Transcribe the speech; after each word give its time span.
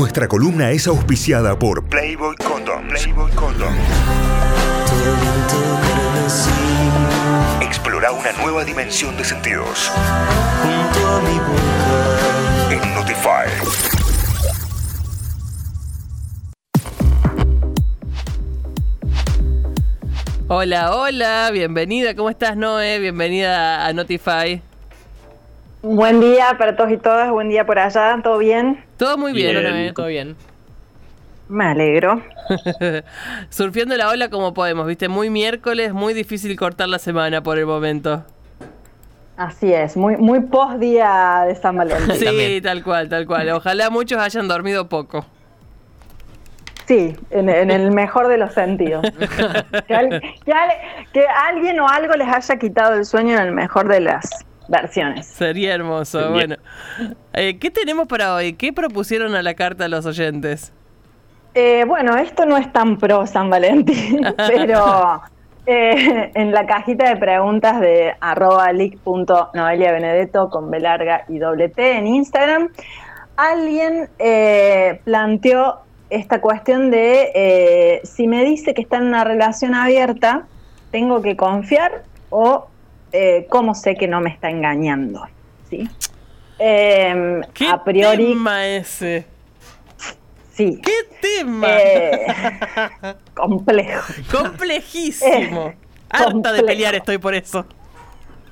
Nuestra 0.00 0.28
columna 0.28 0.70
es 0.70 0.86
auspiciada 0.86 1.58
por 1.58 1.84
Playboy 1.84 2.34
Condom. 2.36 2.88
Playboy 2.88 3.30
Condom. 3.32 3.74
Explora 7.60 8.10
una 8.10 8.32
nueva 8.42 8.64
dimensión 8.64 9.14
de 9.18 9.24
sentidos. 9.24 9.92
En 12.70 12.94
Notify. 12.94 13.44
Hola, 20.48 20.96
hola, 20.96 21.50
bienvenida, 21.52 22.16
¿cómo 22.16 22.30
estás 22.30 22.56
Noé? 22.56 22.98
Bienvenida 23.00 23.86
a 23.86 23.92
Notify. 23.92 24.62
Buen 25.82 26.20
día 26.20 26.56
para 26.56 26.74
todos 26.74 26.90
y 26.90 26.96
todas, 26.96 27.30
buen 27.30 27.50
día 27.50 27.66
por 27.66 27.78
allá, 27.78 28.18
¿todo 28.22 28.38
bien? 28.38 28.89
Todo 29.00 29.16
muy 29.16 29.32
bien, 29.32 29.94
todo 29.94 30.06
bien. 30.08 30.36
Me 31.48 31.64
alegro. 31.64 32.22
Surfeando 33.48 33.96
la 33.96 34.10
ola 34.10 34.28
como 34.28 34.52
podemos, 34.52 34.86
viste, 34.86 35.08
muy 35.08 35.30
miércoles, 35.30 35.94
muy 35.94 36.12
difícil 36.12 36.54
cortar 36.58 36.90
la 36.90 36.98
semana 36.98 37.42
por 37.42 37.56
el 37.58 37.64
momento. 37.64 38.22
Así 39.38 39.72
es, 39.72 39.96
muy, 39.96 40.18
muy 40.18 40.40
post 40.40 40.74
día 40.80 41.44
de 41.48 41.54
San 41.54 41.76
Valentín. 41.78 42.14
Sí, 42.14 42.26
también. 42.26 42.62
tal 42.62 42.84
cual, 42.84 43.08
tal 43.08 43.26
cual. 43.26 43.48
Ojalá 43.48 43.88
muchos 43.88 44.18
hayan 44.20 44.46
dormido 44.48 44.86
poco. 44.90 45.24
Sí, 46.86 47.16
en, 47.30 47.48
en 47.48 47.70
el 47.70 47.92
mejor 47.92 48.28
de 48.28 48.36
los 48.36 48.52
sentidos. 48.52 49.02
Que, 49.88 49.94
al- 49.94 50.20
que 50.44 50.52
al- 50.52 51.06
que 51.14 51.24
alguien 51.26 51.80
o 51.80 51.88
algo 51.88 52.12
les 52.16 52.28
haya 52.28 52.56
quitado 52.58 52.94
el 52.96 53.06
sueño 53.06 53.34
en 53.36 53.40
el 53.44 53.52
mejor 53.52 53.88
de 53.88 54.00
las 54.00 54.28
versiones. 54.70 55.26
Sería 55.26 55.74
hermoso. 55.74 56.32
Bien. 56.32 56.56
Bueno, 56.98 57.14
Eh, 57.34 57.58
¿qué 57.58 57.70
tenemos 57.70 58.06
para 58.06 58.34
hoy? 58.34 58.54
¿Qué 58.54 58.72
propusieron 58.72 59.34
a 59.34 59.42
la 59.42 59.54
carta 59.54 59.84
a 59.84 59.88
los 59.88 60.06
oyentes? 60.06 60.72
Eh, 61.54 61.84
bueno, 61.86 62.16
esto 62.16 62.46
no 62.46 62.56
es 62.56 62.72
tan 62.72 62.96
pro 62.96 63.26
San 63.26 63.50
Valentín, 63.50 64.20
pero 64.36 65.20
eh, 65.66 66.30
en 66.34 66.52
la 66.52 66.64
cajita 66.64 67.08
de 67.08 67.16
preguntas 67.16 67.80
de 67.80 68.14
arroba 68.20 68.72
leak.noeliabenedetto 68.72 70.48
con 70.48 70.70
B 70.70 70.78
larga 70.80 71.24
y 71.28 71.38
doble 71.38 71.68
T 71.68 71.96
en 71.96 72.06
Instagram, 72.06 72.68
alguien 73.36 74.08
eh, 74.20 75.00
planteó 75.04 75.80
esta 76.08 76.40
cuestión 76.40 76.90
de 76.90 77.30
eh, 77.34 78.00
si 78.04 78.28
me 78.28 78.44
dice 78.44 78.74
que 78.74 78.82
está 78.82 78.98
en 78.98 79.04
una 79.06 79.24
relación 79.24 79.74
abierta, 79.74 80.46
¿tengo 80.90 81.20
que 81.22 81.36
confiar 81.36 82.04
o 82.30 82.68
eh, 83.12 83.46
cómo 83.48 83.74
sé 83.74 83.94
que 83.94 84.08
no 84.08 84.20
me 84.20 84.30
está 84.30 84.50
engañando? 84.50 85.26
¿Sí? 85.68 85.88
Em, 86.58 87.42
¿Qué 87.54 87.66
a 87.68 87.82
priori, 87.82 88.28
tema 88.28 88.66
ese? 88.66 89.26
sí. 90.52 90.80
¿Qué 90.82 90.92
tema? 91.20 91.66
Eh, 91.70 92.26
complejo. 93.34 94.12
Complejísimo. 94.30 95.72
Harta 96.10 96.52
de 96.52 96.62
pelear 96.62 96.94
estoy 96.94 97.18
por 97.18 97.34
eso. 97.34 97.64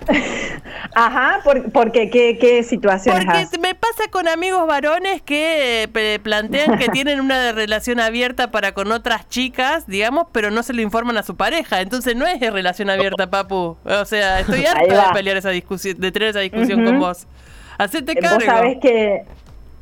Ajá, 0.94 1.40
por, 1.44 1.70
porque 1.70 2.10
qué, 2.10 2.38
qué 2.38 2.62
situaciones 2.62 3.24
Porque 3.24 3.38
has? 3.40 3.58
me 3.60 3.74
pasa 3.74 4.04
con 4.10 4.26
amigos 4.28 4.66
varones 4.66 5.22
que 5.22 5.88
eh, 5.94 6.18
plantean 6.18 6.78
que 6.78 6.88
tienen 6.92 7.20
una 7.20 7.52
relación 7.52 8.00
abierta 8.00 8.50
para 8.50 8.72
con 8.72 8.90
otras 8.92 9.28
chicas, 9.28 9.86
digamos, 9.86 10.26
pero 10.32 10.50
no 10.50 10.62
se 10.62 10.72
lo 10.72 10.82
informan 10.82 11.16
a 11.18 11.22
su 11.22 11.36
pareja. 11.36 11.80
Entonces 11.80 12.16
no 12.16 12.26
es 12.26 12.40
relación 12.40 12.90
abierta, 12.90 13.30
papu. 13.30 13.76
O 13.84 14.04
sea, 14.04 14.40
estoy 14.40 14.64
harta 14.64 15.08
de 15.08 15.12
pelear 15.12 15.36
esa 15.36 15.50
discusión, 15.50 15.98
de 16.00 16.12
tener 16.12 16.30
esa 16.30 16.40
discusión 16.40 16.84
con 16.84 16.98
vos. 16.98 17.26
Hacete 17.78 18.12
Eh, 18.12 18.16
cargo. 18.16 18.36
Vos 18.36 18.44
sabés 18.44 18.78
que 18.78 19.22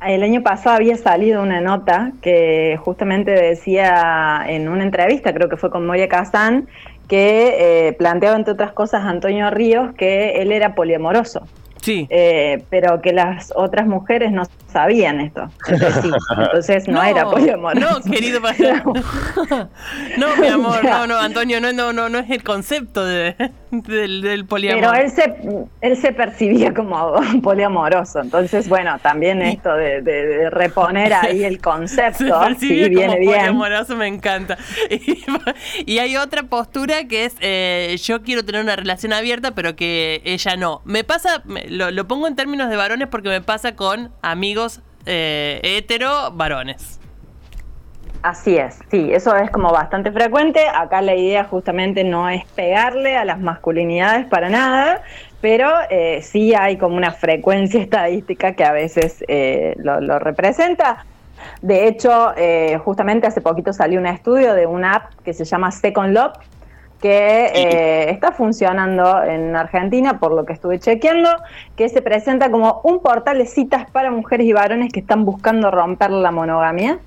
el 0.05 0.21
año 0.21 0.43
pasado 0.43 0.75
había 0.75 0.95
salido 0.97 1.41
una 1.41 1.61
nota 1.61 2.11
que 2.21 2.77
justamente 2.83 3.31
decía 3.31 4.43
en 4.47 4.69
una 4.69 4.83
entrevista, 4.83 5.33
creo 5.33 5.49
que 5.49 5.57
fue 5.57 5.71
con 5.71 5.85
Moria 5.87 6.07
Kazán, 6.07 6.67
que 7.07 7.87
eh, 7.87 7.93
planteaba 7.93 8.35
entre 8.35 8.53
otras 8.53 8.73
cosas 8.73 9.03
a 9.03 9.09
Antonio 9.09 9.49
Ríos 9.49 9.93
que 9.95 10.41
él 10.41 10.51
era 10.51 10.75
poliamoroso, 10.75 11.41
Sí. 11.81 12.05
eh, 12.09 12.63
pero 12.69 13.01
que 13.01 13.13
las 13.13 13.53
otras 13.55 13.87
mujeres 13.87 14.31
no 14.31 14.43
sabían 14.67 15.21
esto. 15.21 15.49
Entonces, 15.67 16.03
sí, 16.03 16.11
entonces 16.37 16.87
no, 16.87 17.01
era 17.01 17.23
poliamoroso. 17.25 17.99
No, 17.99 18.11
querido 18.11 18.41
No, 20.17 20.35
mi 20.37 20.47
amor, 20.47 20.83
no, 20.83 21.07
no, 21.07 21.17
Antonio, 21.17 21.61
no, 21.61 21.71
no, 21.71 21.93
no, 21.93 22.09
no 22.09 22.19
es 22.19 22.29
el 22.29 22.43
concepto 22.43 23.05
de, 23.05 23.35
del, 23.71 24.21
del 24.21 24.45
poliamor. 24.45 24.81
Pero 24.91 24.93
él 25.03 25.11
se, 25.11 25.35
él 25.81 25.97
se 25.97 26.13
percibía 26.13 26.73
como 26.73 27.13
poliamoroso, 27.43 28.19
entonces 28.21 28.67
bueno, 28.69 28.97
también 29.01 29.41
esto 29.41 29.73
de, 29.73 30.01
de- 30.01 30.25
de 30.27 30.49
reponer 30.49 31.13
ahí 31.13 31.43
el 31.43 31.55
Se 31.55 31.61
concepto, 31.61 32.39
percibía 32.39 32.85
sí, 32.85 32.89
viene 32.89 33.05
como 33.07 33.19
bien. 33.19 33.31
poliamoroso, 33.39 33.95
me 33.97 34.07
encanta. 34.07 34.57
Y, 34.89 35.23
y 35.85 35.99
hay 35.99 36.17
otra 36.17 36.43
postura 36.43 37.05
que 37.07 37.25
es, 37.25 37.35
eh, 37.41 37.95
yo 38.03 38.21
quiero 38.23 38.43
tener 38.45 38.61
una 38.61 38.75
relación 38.75 39.13
abierta, 39.13 39.51
pero 39.51 39.75
que 39.75 40.21
ella 40.25 40.55
no. 40.55 40.81
Me 40.85 41.03
pasa, 41.03 41.41
me- 41.45 41.67
lo, 41.69 41.91
lo 41.91 42.07
pongo 42.07 42.27
en 42.27 42.35
términos 42.35 42.69
de 42.69 42.75
varones 42.75 43.07
porque 43.09 43.29
me 43.29 43.41
pasa 43.41 43.75
con 43.75 44.11
amigos 44.21 44.81
eh, 45.05 45.59
hetero 45.63 46.31
varones. 46.31 46.99
Así 48.27 48.57
es, 48.57 48.77
sí, 48.91 49.09
eso 49.13 49.37
es 49.37 49.49
como 49.51 49.71
bastante 49.71 50.11
frecuente. 50.11 50.59
Acá 50.67 51.01
la 51.01 51.15
idea 51.15 51.45
justamente 51.45 52.03
no 52.03 52.27
es 52.27 52.43
pegarle 52.43 53.15
a 53.15 53.23
las 53.23 53.39
masculinidades 53.39 54.25
para 54.25 54.49
nada, 54.49 55.01
pero 55.39 55.71
eh, 55.89 56.21
sí 56.23 56.53
hay 56.53 56.75
como 56.75 56.97
una 56.97 57.11
frecuencia 57.11 57.81
estadística 57.87 58.51
que 58.51 58.65
a 58.65 58.73
veces 58.73 59.23
eh, 59.29 59.75
lo, 59.77 60.01
lo 60.01 60.19
representa. 60.19 61.05
De 61.61 61.87
hecho, 61.87 62.33
eh, 62.35 62.77
justamente 62.83 63.27
hace 63.27 63.39
poquito 63.39 63.71
salió 63.71 63.97
un 63.97 64.07
estudio 64.07 64.55
de 64.55 64.65
una 64.65 64.95
app 64.95 65.13
que 65.23 65.31
se 65.33 65.45
llama 65.45 65.71
Second 65.71 66.13
Love, 66.13 66.33
que 67.01 67.45
eh, 67.53 68.09
está 68.09 68.33
funcionando 68.33 69.23
en 69.23 69.55
Argentina, 69.55 70.19
por 70.19 70.33
lo 70.33 70.45
que 70.45 70.51
estuve 70.51 70.79
chequeando, 70.79 71.29
que 71.75 71.87
se 71.87 72.01
presenta 72.01 72.49
como 72.49 72.81
un 72.83 73.01
portal 73.01 73.37
de 73.37 73.45
citas 73.45 73.89
para 73.89 74.11
mujeres 74.11 74.47
y 74.47 74.53
varones 74.53 74.91
que 74.91 74.99
están 74.99 75.23
buscando 75.23 75.71
romper 75.71 76.11
la 76.11 76.31
monogamia. 76.31 76.99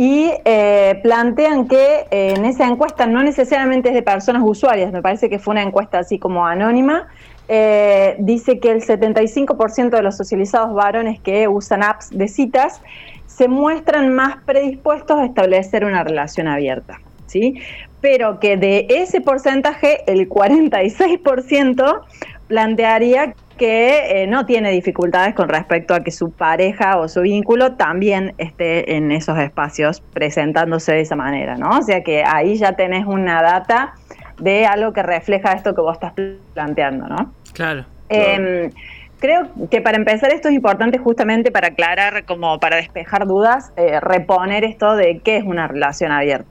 Y 0.00 0.30
eh, 0.44 1.00
plantean 1.02 1.66
que 1.66 2.06
eh, 2.12 2.34
en 2.36 2.44
esa 2.44 2.68
encuesta 2.68 3.04
no 3.08 3.20
necesariamente 3.24 3.88
es 3.88 3.96
de 3.96 4.02
personas 4.02 4.42
usuarias, 4.44 4.92
me 4.92 5.02
parece 5.02 5.28
que 5.28 5.40
fue 5.40 5.50
una 5.50 5.62
encuesta 5.62 5.98
así 5.98 6.20
como 6.20 6.46
anónima, 6.46 7.08
eh, 7.48 8.14
dice 8.20 8.60
que 8.60 8.70
el 8.70 8.80
75% 8.80 9.90
de 9.90 10.02
los 10.02 10.16
socializados 10.16 10.72
varones 10.72 11.18
que 11.18 11.48
usan 11.48 11.82
apps 11.82 12.10
de 12.16 12.28
citas 12.28 12.80
se 13.26 13.48
muestran 13.48 14.14
más 14.14 14.36
predispuestos 14.44 15.18
a 15.18 15.24
establecer 15.24 15.84
una 15.84 16.04
relación 16.04 16.46
abierta, 16.46 17.00
¿sí? 17.26 17.60
Pero 18.00 18.38
que 18.38 18.56
de 18.56 18.86
ese 18.88 19.20
porcentaje, 19.20 20.04
el 20.06 20.28
46% 20.28 22.02
plantearía 22.48 23.34
que 23.56 24.22
eh, 24.22 24.26
no 24.26 24.46
tiene 24.46 24.70
dificultades 24.70 25.34
con 25.34 25.48
respecto 25.48 25.94
a 25.94 26.00
que 26.00 26.10
su 26.10 26.30
pareja 26.30 26.98
o 26.98 27.08
su 27.08 27.22
vínculo 27.22 27.72
también 27.72 28.34
esté 28.38 28.96
en 28.96 29.12
esos 29.12 29.38
espacios 29.38 30.00
presentándose 30.12 30.92
de 30.92 31.00
esa 31.00 31.16
manera, 31.16 31.56
¿no? 31.56 31.70
O 31.70 31.82
sea 31.82 32.02
que 32.02 32.24
ahí 32.24 32.56
ya 32.56 32.72
tenés 32.72 33.04
una 33.06 33.42
data 33.42 33.94
de 34.38 34.66
algo 34.66 34.92
que 34.92 35.02
refleja 35.02 35.52
esto 35.52 35.74
que 35.74 35.80
vos 35.80 35.94
estás 35.94 36.12
planteando, 36.54 37.08
¿no? 37.08 37.32
Claro. 37.52 37.84
Eh, 38.08 38.70
creo 39.18 39.48
que 39.70 39.80
para 39.80 39.96
empezar 39.96 40.32
esto 40.32 40.48
es 40.48 40.54
importante 40.54 40.98
justamente 40.98 41.50
para 41.50 41.68
aclarar, 41.68 42.24
como 42.24 42.58
para 42.58 42.76
despejar 42.76 43.26
dudas, 43.26 43.72
eh, 43.76 44.00
reponer 44.00 44.64
esto 44.64 44.94
de 44.94 45.20
qué 45.20 45.36
es 45.36 45.44
una 45.44 45.66
relación 45.66 46.12
abierta, 46.12 46.46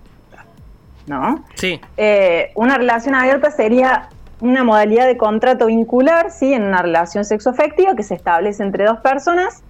¿no? 1.07 1.45
Sí. 1.55 1.79
Eh, 1.95 2.51
una 2.55 2.77
relación 2.77 3.15
abierta 3.15 3.49
sería 3.51 4.09
una 4.39 4.63
modalidad 4.63 5.07
de 5.07 5.17
contrato 5.17 5.65
vincular, 5.67 6.31
¿sí? 6.31 6.53
En 6.53 6.63
una 6.63 6.81
relación 6.81 7.25
sexoafectiva 7.25 7.95
que 7.95 8.03
se 8.03 8.15
establece 8.15 8.63
entre 8.63 8.85
dos 8.85 8.99
personas 8.99 9.63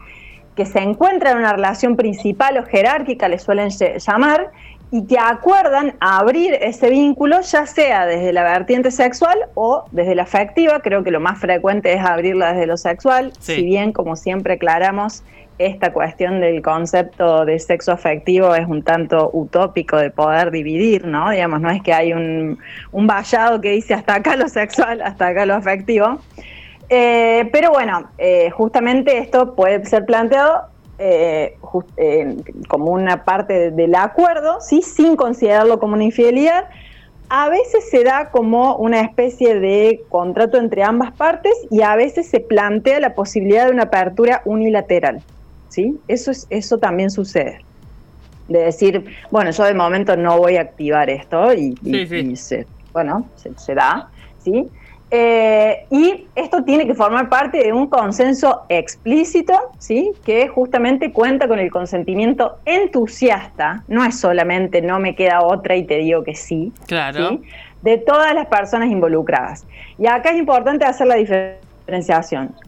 que 0.55 0.65
se 0.65 0.79
encuentran 0.79 1.33
en 1.33 1.39
una 1.39 1.53
relación 1.53 1.95
principal 1.95 2.57
o 2.57 2.63
jerárquica, 2.63 3.27
le 3.27 3.37
suelen 3.37 3.69
llamar, 3.69 4.51
y 4.89 5.05
que 5.05 5.19
acuerdan 5.19 5.95
abrir 5.99 6.53
ese 6.61 6.89
vínculo, 6.89 7.41
ya 7.41 7.65
sea 7.67 8.05
desde 8.05 8.33
la 8.33 8.43
vertiente 8.43 8.89
sexual 8.89 9.37
o 9.53 9.83
desde 9.91 10.15
la 10.15 10.23
afectiva. 10.23 10.79
Creo 10.79 11.03
que 11.03 11.11
lo 11.11 11.19
más 11.19 11.39
frecuente 11.39 11.93
es 11.93 12.03
abrirla 12.03 12.53
desde 12.53 12.67
lo 12.67 12.77
sexual, 12.77 13.33
Sí. 13.39 13.55
si 13.55 13.63
bien, 13.65 13.91
como 13.91 14.15
siempre 14.15 14.53
aclaramos, 14.53 15.23
esta 15.59 15.91
cuestión 15.91 16.39
del 16.39 16.61
concepto 16.61 17.43
de 17.45 17.57
sexo 17.59 17.91
afectivo 17.91 18.53
es 18.55 18.67
un 18.67 18.83
tanto 18.83 19.29
utópico 19.33 19.97
de 19.97 20.11
poder 20.11 20.51
dividir, 20.51 21.05
¿no? 21.05 21.31
Digamos, 21.31 21.61
no 21.61 21.69
es 21.71 21.81
que 21.81 21.93
hay 21.93 22.13
un, 22.13 22.59
un 22.91 23.07
vallado 23.07 23.59
que 23.59 23.71
dice 23.71 23.93
hasta 23.95 24.15
acá 24.15 24.35
lo 24.35 24.47
sexual, 24.49 25.01
hasta 25.01 25.27
acá 25.27 25.45
lo 25.45 25.55
afectivo. 25.55 26.19
Eh, 26.89 27.49
pero 27.51 27.71
bueno, 27.71 28.09
eh, 28.17 28.49
justamente 28.51 29.17
esto 29.17 29.55
puede 29.55 29.83
ser 29.85 30.05
planteado 30.05 30.63
eh, 30.99 31.57
como 32.67 32.91
una 32.91 33.23
parte 33.25 33.53
de- 33.53 33.71
del 33.71 33.95
acuerdo, 33.95 34.61
¿sí? 34.61 34.81
sin 34.81 35.15
considerarlo 35.15 35.79
como 35.79 35.93
una 35.95 36.03
infidelidad. 36.05 36.65
A 37.29 37.49
veces 37.49 37.89
se 37.89 38.03
da 38.05 38.29
como 38.29 38.77
una 38.77 39.01
especie 39.01 39.59
de 39.59 40.01
contrato 40.07 40.57
entre 40.57 40.83
ambas 40.83 41.11
partes 41.11 41.51
y 41.69 41.81
a 41.81 41.95
veces 41.97 42.29
se 42.29 42.39
plantea 42.39 43.01
la 43.01 43.15
posibilidad 43.15 43.65
de 43.65 43.71
una 43.71 43.83
apertura 43.83 44.41
unilateral. 44.45 45.21
¿Sí? 45.69 45.99
Eso, 46.07 46.31
es, 46.31 46.47
eso 46.49 46.77
también 46.77 47.09
sucede. 47.09 47.61
de 48.47 48.59
decir, 48.59 49.05
bueno, 49.29 49.51
yo 49.51 49.63
de 49.63 49.73
momento 49.73 50.15
no 50.15 50.37
voy 50.37 50.57
a 50.57 50.61
activar 50.61 51.09
esto 51.09 51.53
y, 51.53 51.75
se, 52.35 52.65
bueno, 52.93 53.27
se, 53.35 53.75
da, 53.75 54.09
¿sí? 54.39 54.67
Eh, 55.09 55.85
y 55.89 56.27
esto 56.35 56.63
tiene 56.63 56.85
que 56.85 56.93
formar 56.93 57.29
parte 57.29 57.59
de 57.59 57.71
un 57.71 57.87
consenso 57.87 58.63
explícito, 58.67 59.53
¿sí? 59.79 60.11
Que 60.25 60.49
justamente 60.49 61.11
cuenta 61.13 61.47
con 61.47 61.59
el 61.59 61.71
consentimiento 61.71 62.57
entusiasta, 62.65 63.83
no 63.87 64.03
es 64.03 64.19
solamente 64.19 64.81
no 64.81 64.99
me 64.99 65.15
queda 65.15 65.41
otra 65.41 65.75
y 65.75 65.85
te 65.85 65.97
digo 65.97 66.23
que 66.23 66.35
sí, 66.35 66.73
claro. 66.87 67.39
de 67.81 67.97
todas 67.97 68.33
las 68.33 68.47
personas 68.47 68.89
involucradas. 68.89 69.65
Y 69.97 70.07
acá 70.07 70.31
es 70.31 70.37
importante 70.37 70.83
hacer 70.83 71.07
la 71.07 71.15
diferencia 71.15 71.66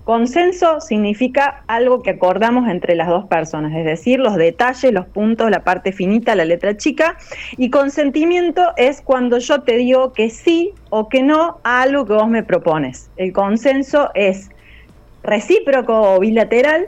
Consenso 0.05 0.79
significa 0.79 1.63
algo 1.67 2.01
que 2.01 2.11
acordamos 2.11 2.69
entre 2.69 2.95
las 2.95 3.09
dos 3.09 3.25
personas, 3.25 3.75
es 3.75 3.85
decir, 3.85 4.19
los 4.19 4.35
detalles, 4.35 4.93
los 4.93 5.05
puntos, 5.05 5.51
la 5.51 5.63
parte 5.63 5.91
finita, 5.91 6.35
la 6.35 6.45
letra 6.45 6.77
chica. 6.77 7.17
Y 7.57 7.69
consentimiento 7.69 8.71
es 8.77 9.01
cuando 9.01 9.37
yo 9.39 9.61
te 9.61 9.77
digo 9.77 10.13
que 10.13 10.29
sí 10.29 10.71
o 10.89 11.09
que 11.09 11.21
no 11.21 11.59
a 11.63 11.81
algo 11.81 12.05
que 12.05 12.13
vos 12.13 12.29
me 12.29 12.43
propones. 12.43 13.09
El 13.17 13.33
consenso 13.33 14.09
es 14.15 14.49
recíproco 15.21 16.15
o 16.15 16.19
bilateral 16.19 16.87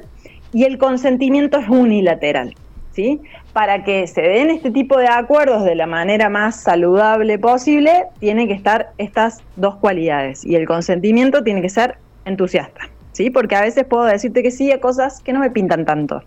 y 0.54 0.64
el 0.64 0.78
consentimiento 0.78 1.60
es 1.60 1.70
unilateral. 1.70 2.56
¿Sí? 2.94 3.22
Para 3.54 3.86
que 3.86 4.06
se 4.06 4.22
den 4.22 4.50
este 4.50 4.70
tipo 4.70 4.98
de 4.98 5.08
acuerdos 5.08 5.64
de 5.64 5.76
la 5.76 5.88
manera 5.88 6.28
más 6.28 6.62
saludable 6.62 7.40
posible, 7.40 8.04
tienen 8.20 8.50
que 8.50 8.54
estar 8.54 8.92
estas 8.98 9.42
dos 9.56 9.76
cualidades. 9.76 10.46
Y 10.46 10.56
el 10.56 10.66
consentimiento 10.66 11.42
tiene 11.42 11.62
que 11.62 11.70
ser 11.70 11.96
entusiasta, 12.26 12.90
¿sí? 13.12 13.30
Porque 13.30 13.56
a 13.56 13.62
veces 13.62 13.86
puedo 13.86 14.04
decirte 14.06 14.44
que 14.44 14.52
sí 14.52 14.72
a 14.72 14.80
cosas 14.80 15.22
que 15.22 15.34
no 15.34 15.40
me 15.40 15.50
pintan 15.50 15.86
tanto. 15.86 16.24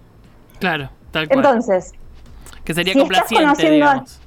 Claro, 0.58 0.90
tal 1.10 1.28
cual. 1.28 1.38
Entonces, 1.38 1.92
que 2.64 2.74
sería 2.74 2.94
complaciente, 2.94 3.70
digamos. 3.70 4.20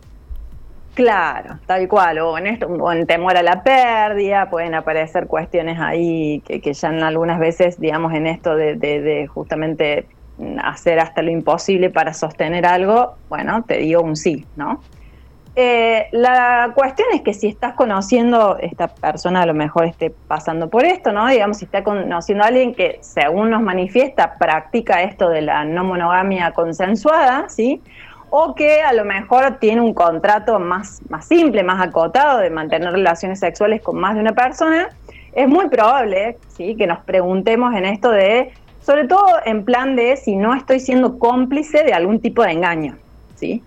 Claro, 0.93 1.59
tal 1.67 1.87
cual, 1.87 2.17
o 2.19 2.39
en, 2.39 2.47
esto, 2.47 2.65
o 2.65 2.91
en 2.91 3.05
temor 3.05 3.37
a 3.37 3.43
la 3.43 3.61
pérdida, 3.61 4.49
pueden 4.49 4.73
aparecer 4.73 5.27
cuestiones 5.27 5.79
ahí 5.79 6.41
que, 6.43 6.59
que 6.59 6.73
ya 6.73 6.89
en 6.89 7.03
algunas 7.03 7.39
veces, 7.39 7.79
digamos, 7.79 8.13
en 8.15 8.25
esto 8.25 8.55
de, 8.55 8.75
de, 8.75 9.01
de 9.01 9.27
justamente 9.27 10.07
hacer 10.63 10.99
hasta 10.99 11.21
lo 11.21 11.29
imposible 11.29 11.91
para 11.91 12.15
sostener 12.15 12.65
algo, 12.65 13.15
bueno, 13.29 13.63
te 13.63 13.77
digo 13.77 14.01
un 14.01 14.15
sí, 14.15 14.45
¿no? 14.55 14.81
Eh, 15.59 16.09
la 16.11 16.71
cuestión 16.75 17.07
es 17.15 17.23
que 17.23 17.33
si 17.33 17.47
estás 17.47 17.73
conociendo, 17.73 18.59
esta 18.59 18.89
persona 18.89 19.41
a 19.41 19.45
lo 19.47 19.55
mejor 19.55 19.85
esté 19.85 20.11
pasando 20.11 20.69
por 20.69 20.85
esto, 20.85 21.11
¿no? 21.11 21.27
Digamos, 21.27 21.57
si 21.57 21.65
está 21.65 21.83
conociendo 21.83 22.43
a 22.43 22.47
alguien 22.49 22.75
que, 22.75 22.99
según 23.01 23.49
nos 23.49 23.63
manifiesta, 23.63 24.35
practica 24.37 25.01
esto 25.01 25.29
de 25.29 25.41
la 25.41 25.65
no 25.65 25.83
monogamia 25.83 26.51
consensuada, 26.51 27.49
¿sí? 27.49 27.81
O 28.29 28.53
que 28.53 28.83
a 28.83 28.93
lo 28.93 29.03
mejor 29.03 29.57
tiene 29.59 29.81
un 29.81 29.95
contrato 29.95 30.59
más, 30.59 31.01
más 31.09 31.25
simple, 31.25 31.63
más 31.63 31.81
acotado 31.81 32.37
de 32.37 32.51
mantener 32.51 32.91
relaciones 32.91 33.39
sexuales 33.39 33.81
con 33.81 33.97
más 33.97 34.13
de 34.13 34.21
una 34.21 34.33
persona, 34.33 34.89
es 35.33 35.47
muy 35.47 35.69
probable, 35.69 36.37
¿sí? 36.55 36.75
Que 36.75 36.85
nos 36.85 36.99
preguntemos 36.99 37.73
en 37.73 37.85
esto 37.85 38.11
de, 38.11 38.51
sobre 38.79 39.07
todo 39.07 39.25
en 39.43 39.65
plan 39.65 39.95
de 39.95 40.17
si 40.17 40.35
no 40.35 40.53
estoy 40.53 40.79
siendo 40.79 41.17
cómplice 41.17 41.83
de 41.83 41.93
algún 41.93 42.19
tipo 42.19 42.43
de 42.43 42.51
engaño, 42.51 42.95
¿sí? 43.33 43.63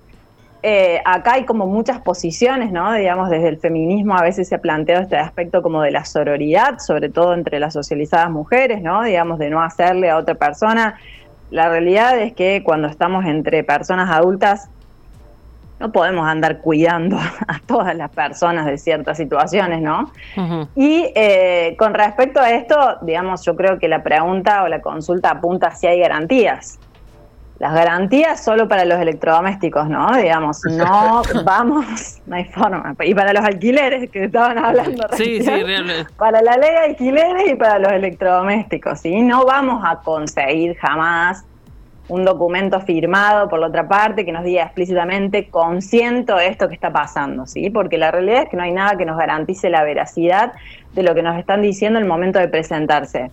Eh, 0.63 1.01
acá 1.07 1.35
hay 1.35 1.45
como 1.45 1.67
muchas 1.67 2.01
posiciones, 2.01 2.71
¿no? 2.71 2.93
Digamos, 2.93 3.31
desde 3.31 3.49
el 3.49 3.59
feminismo 3.59 4.15
a 4.15 4.23
veces 4.23 4.49
se 4.49 4.57
ha 4.57 4.59
planteado 4.59 5.03
este 5.03 5.17
aspecto 5.17 5.63
como 5.63 5.81
de 5.81 5.91
la 5.91 6.05
sororidad, 6.05 6.79
sobre 6.81 7.09
todo 7.09 7.33
entre 7.33 7.59
las 7.59 7.73
socializadas 7.73 8.31
mujeres, 8.31 8.83
¿no? 8.83 9.03
Digamos, 9.03 9.39
de 9.39 9.49
no 9.49 9.63
hacerle 9.63 10.11
a 10.11 10.19
otra 10.19 10.35
persona. 10.35 10.99
La 11.51 11.71
realidad 11.71 12.19
es 12.19 12.35
que 12.35 12.63
cuando 12.63 12.89
estamos 12.89 13.25
entre 13.25 13.65
personas 13.65 14.11
adultas, 14.11 14.69
no 15.79 15.93
podemos 15.93 16.29
andar 16.29 16.59
cuidando 16.59 17.17
a 17.49 17.59
todas 17.67 17.97
las 17.97 18.11
personas 18.11 18.67
de 18.67 18.77
ciertas 18.77 19.17
situaciones, 19.17 19.81
¿no? 19.81 20.13
Y 20.77 21.11
eh, 21.15 21.75
con 21.79 21.95
respecto 21.95 22.39
a 22.39 22.51
esto, 22.51 22.99
digamos, 23.01 23.43
yo 23.47 23.57
creo 23.57 23.79
que 23.79 23.89
la 23.89 24.03
pregunta 24.03 24.63
o 24.63 24.69
la 24.69 24.83
consulta 24.83 25.31
apunta 25.31 25.71
si 25.71 25.87
hay 25.87 26.01
garantías 26.01 26.79
las 27.61 27.75
garantías 27.75 28.43
solo 28.43 28.69
para 28.69 28.87
los 28.87 28.99
electrodomésticos, 28.99 29.87
¿no? 29.87 30.17
Digamos, 30.17 30.63
no 30.65 31.21
vamos, 31.45 32.19
no 32.27 32.37
hay 32.37 32.47
forma. 32.47 32.97
Y 33.05 33.15
para 33.15 33.35
los 33.35 33.45
alquileres 33.45 34.11
que 34.11 34.25
estaban 34.25 34.57
hablando. 34.57 35.07
Sí, 35.13 35.43
sí, 35.43 35.63
realmente. 35.63 36.11
Para 36.17 36.41
la 36.41 36.57
ley 36.57 36.71
de 36.71 36.79
alquileres 36.79 37.53
y 37.53 37.55
para 37.57 37.79
los 37.79 37.93
electrodomésticos, 37.93 39.01
¿sí? 39.01 39.21
No 39.21 39.45
vamos 39.45 39.83
a 39.85 39.97
conseguir 39.97 40.75
jamás 40.79 41.45
un 42.09 42.25
documento 42.25 42.81
firmado 42.81 43.51
por 43.51 43.59
la 43.59 43.67
otra 43.67 43.87
parte 43.87 44.25
que 44.25 44.33
nos 44.33 44.43
diga 44.43 44.65
explícitamente 44.65 45.51
consiento 45.51 46.39
esto 46.41 46.67
que 46.67 46.75
está 46.75 46.91
pasando, 46.91 47.47
¿sí? 47.47 47.69
Porque 47.69 47.99
la 47.99 48.11
realidad 48.11 48.45
es 48.45 48.49
que 48.49 48.57
no 48.57 48.63
hay 48.63 48.73
nada 48.73 48.97
que 48.97 49.05
nos 49.05 49.19
garantice 49.19 49.69
la 49.69 49.85
veracidad 49.85 50.55
de 50.95 51.03
lo 51.03 51.15
que 51.15 51.23
nos 51.23 51.39
están 51.39 51.61
diciendo 51.61 51.99
en 51.99 52.05
el 52.05 52.09
momento 52.09 52.39
de 52.39 52.49
presentarse. 52.49 53.31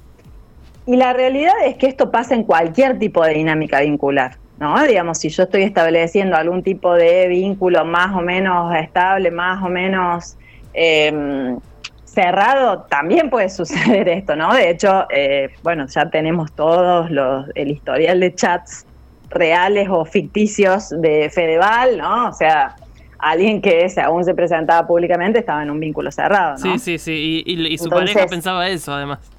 Y 0.88 0.96
la 0.96 1.14
realidad 1.14 1.54
es 1.66 1.76
que 1.76 1.88
esto 1.88 2.12
pasa 2.12 2.34
en 2.34 2.44
cualquier 2.44 2.98
tipo 2.98 3.24
de 3.24 3.34
dinámica 3.34 3.82
vincular. 3.82 4.38
¿no? 4.58 4.82
Digamos, 4.84 5.20
si 5.20 5.30
yo 5.30 5.44
estoy 5.44 5.64
estableciendo 5.64 6.36
algún 6.36 6.64
tipo 6.64 6.94
de 6.94 7.28
vínculo 7.28 7.86
más 7.86 8.16
o 8.16 8.22
menos 8.22 8.74
estable, 8.76 9.30
más 9.30 9.62
o 9.64 9.70
menos 9.70 10.38
em, 10.74 11.60
cerrado, 12.06 12.86
también 12.90 13.30
puede 13.30 13.50
suceder 13.62 14.08
esto, 14.10 14.36
¿no? 14.36 14.54
De 14.54 14.70
hecho, 14.70 15.06
eh, 15.12 15.50
bueno, 15.62 15.86
ya 15.88 16.10
tenemos 16.10 16.54
todos 16.54 17.12
los, 17.12 17.46
el 17.54 17.70
historial 17.70 18.20
de 18.20 18.34
chats 18.34 18.86
reales 19.30 19.90
o 19.92 20.06
ficticios 20.06 20.90
de 20.90 21.30
Fedeval, 21.30 21.98
¿no? 21.98 22.30
O 22.30 22.34
sea, 22.34 22.78
alguien 23.20 23.62
que 23.62 23.88
aún 24.02 24.24
se 24.24 24.34
presentaba 24.34 24.88
públicamente 24.88 25.40
estaba 25.40 25.62
en 25.64 25.70
un 25.70 25.80
vínculo 25.80 26.12
cerrado, 26.12 26.52
¿no? 26.52 26.58
Sí, 26.58 26.80
sí, 26.80 26.98
sí, 26.98 27.44
y, 27.46 27.78
su 27.78 27.90
pareja 27.90 28.26
pensaba 28.26 28.68
eso, 28.70 28.94
además. 28.94 29.37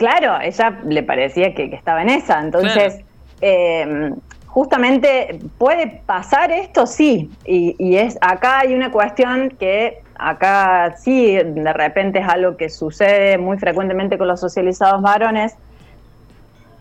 Claro, 0.00 0.40
ella 0.40 0.78
le 0.86 1.02
parecía 1.02 1.52
que, 1.54 1.64
estaba 1.64 2.00
en 2.00 2.08
esa. 2.08 2.40
Entonces, 2.40 3.00
em, 3.42 4.16
justamente, 4.46 5.40
¿puede 5.58 6.00
pasar 6.06 6.50
esto? 6.50 6.86
Sí. 6.86 7.30
Y, 7.44 7.96
es 7.96 8.16
acá 8.22 8.60
hay 8.60 8.72
una 8.72 8.90
cuestión 8.90 9.50
que 9.50 10.00
acá 10.14 10.94
sí, 10.96 11.36
de 11.36 11.72
repente 11.74 12.20
es 12.20 12.26
algo 12.26 12.56
que 12.56 12.70
sucede 12.70 13.36
muy 13.36 13.58
frecuentemente 13.58 14.16
con 14.16 14.26
los 14.26 14.40
socializados 14.40 15.02
varones, 15.02 15.54